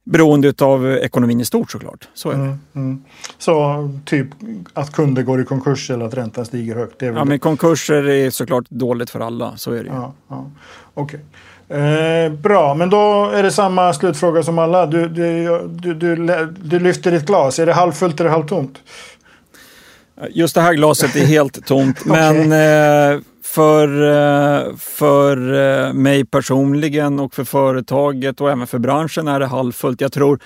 Beroende 0.04 0.54
av 0.62 0.92
ekonomin 0.92 1.42
i 1.42 1.46
stort 1.46 1.72
såklart. 1.72 2.08
Så 2.14 2.30
är 2.30 2.34
det. 2.34 2.40
Mm, 2.40 2.60
mm. 2.76 3.04
Så 3.38 3.90
typ 4.06 4.28
att 4.74 4.92
kunder 4.94 5.24
går 5.24 5.42
i 5.42 5.46
konkurs 5.46 5.90
eller 5.90 6.06
att 6.06 6.14
räntan 6.14 6.46
stiger 6.46 6.76
högt? 6.76 7.00
Det 7.00 7.06
är 7.06 7.12
ja, 7.14 7.26
men 7.26 7.40
konkurser 7.40 8.10
är 8.10 8.30
såklart 8.30 8.66
dåligt 8.70 9.10
för 9.10 9.20
alla. 9.20 9.58
Så 9.58 9.72
är 9.72 9.84
det 9.84 9.90
ja, 9.90 10.14
ja. 10.28 10.52
Okay. 10.94 11.20
Eh, 11.70 12.32
bra, 12.32 12.74
men 12.74 12.90
då 12.90 13.32
är 13.34 13.44
det 13.44 13.52
samma 13.52 13.94
slutfråga 13.94 14.44
som 14.44 14.60
alla. 14.60 14.86
Du, 14.86 15.08
du, 15.08 15.44
du, 15.68 15.94
du, 15.94 16.16
du 16.64 16.80
lyfter 16.80 17.12
ditt 17.12 17.26
glas. 17.26 17.60
Är 17.60 17.66
det 17.66 17.74
halvfullt 17.74 18.20
eller 18.20 18.30
halvtomt? 18.30 18.80
Just 20.30 20.56
det 20.56 20.62
här 20.62 20.74
glaset 20.74 21.16
är 21.16 21.26
helt 21.26 21.66
tomt. 21.66 22.02
okay. 22.06 22.12
Men 22.48 23.14
eh, 23.14 23.22
för, 23.52 23.88
eh, 24.02 24.76
för 24.76 25.54
eh, 25.54 25.94
mig 25.94 26.26
personligen 26.26 27.20
och 27.20 27.34
för 27.34 27.44
företaget 27.44 28.42
och 28.42 28.52
även 28.52 28.68
för 28.68 28.80
branschen 28.80 29.28
är 29.28 29.40
det 29.40 29.46
halvfullt. 29.46 30.02
Jag 30.02 30.12
tror 30.12 30.40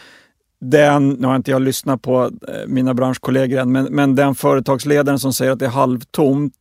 den, 0.62 1.10
nu 1.10 1.28
har 1.28 1.36
inte 1.36 1.52
jag 1.52 1.62
lyssnat 1.62 2.02
på 2.02 2.24
eh, 2.24 2.68
mina 2.68 2.94
branschkollegor 2.94 3.60
än, 3.60 3.72
men, 3.72 3.86
men 3.86 4.16
den 4.16 4.36
företagsledaren 4.36 5.20
som 5.20 5.34
säger 5.34 5.52
att 5.52 5.60
det 5.60 5.66
är 5.66 5.70
halvtomt 5.70 6.54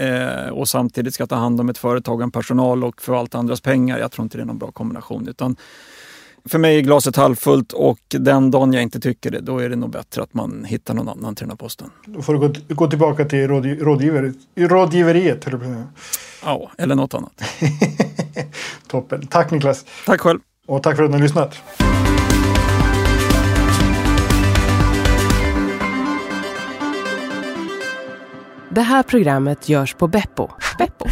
eh, 0.00 0.50
och 0.50 0.68
samtidigt 0.68 1.14
ska 1.14 1.26
ta 1.26 1.36
hand 1.36 1.60
om 1.60 1.68
ett 1.68 1.78
företag, 1.78 2.22
en 2.22 2.30
personal 2.30 2.84
och 2.84 3.02
förvalta 3.02 3.38
andras 3.38 3.60
pengar. 3.60 3.98
Jag 3.98 4.12
tror 4.12 4.22
inte 4.22 4.38
det 4.38 4.42
är 4.42 4.46
någon 4.46 4.58
bra 4.58 4.72
kombination. 4.72 5.28
Utan 5.28 5.56
för 6.48 6.58
mig 6.58 6.76
är 6.76 6.80
glaset 6.80 7.16
halvfullt 7.16 7.72
och 7.72 7.98
den 8.08 8.50
dagen 8.50 8.72
jag 8.72 8.82
inte 8.82 9.00
tycker 9.00 9.30
det, 9.30 9.40
då 9.40 9.58
är 9.58 9.68
det 9.68 9.76
nog 9.76 9.90
bättre 9.90 10.22
att 10.22 10.34
man 10.34 10.64
hittar 10.64 10.94
någon 10.94 11.08
annan 11.08 11.34
till 11.34 11.42
den 11.42 11.50
här 11.50 11.56
posten. 11.56 11.90
Då 12.06 12.22
får 12.22 12.32
du 12.34 12.38
gå, 12.38 12.74
gå 12.74 12.86
tillbaka 12.86 13.24
till 13.24 13.48
rådgiv, 13.48 14.32
rådgiveriet. 14.56 15.46
Ja, 16.44 16.70
eller 16.78 16.94
något 16.94 17.14
annat. 17.14 17.42
Toppen. 18.88 19.26
Tack 19.26 19.50
Niklas. 19.50 19.84
Tack 20.06 20.20
själv. 20.20 20.40
Och 20.66 20.82
tack 20.82 20.96
för 20.96 21.04
att 21.04 21.10
ni 21.10 21.16
har 21.16 21.22
lyssnat. 21.22 21.58
Det 28.70 28.82
här 28.82 29.02
programmet 29.02 29.68
görs 29.68 29.94
på 29.94 30.08
Beppo. 30.08 30.48
Beppo. 30.78 31.06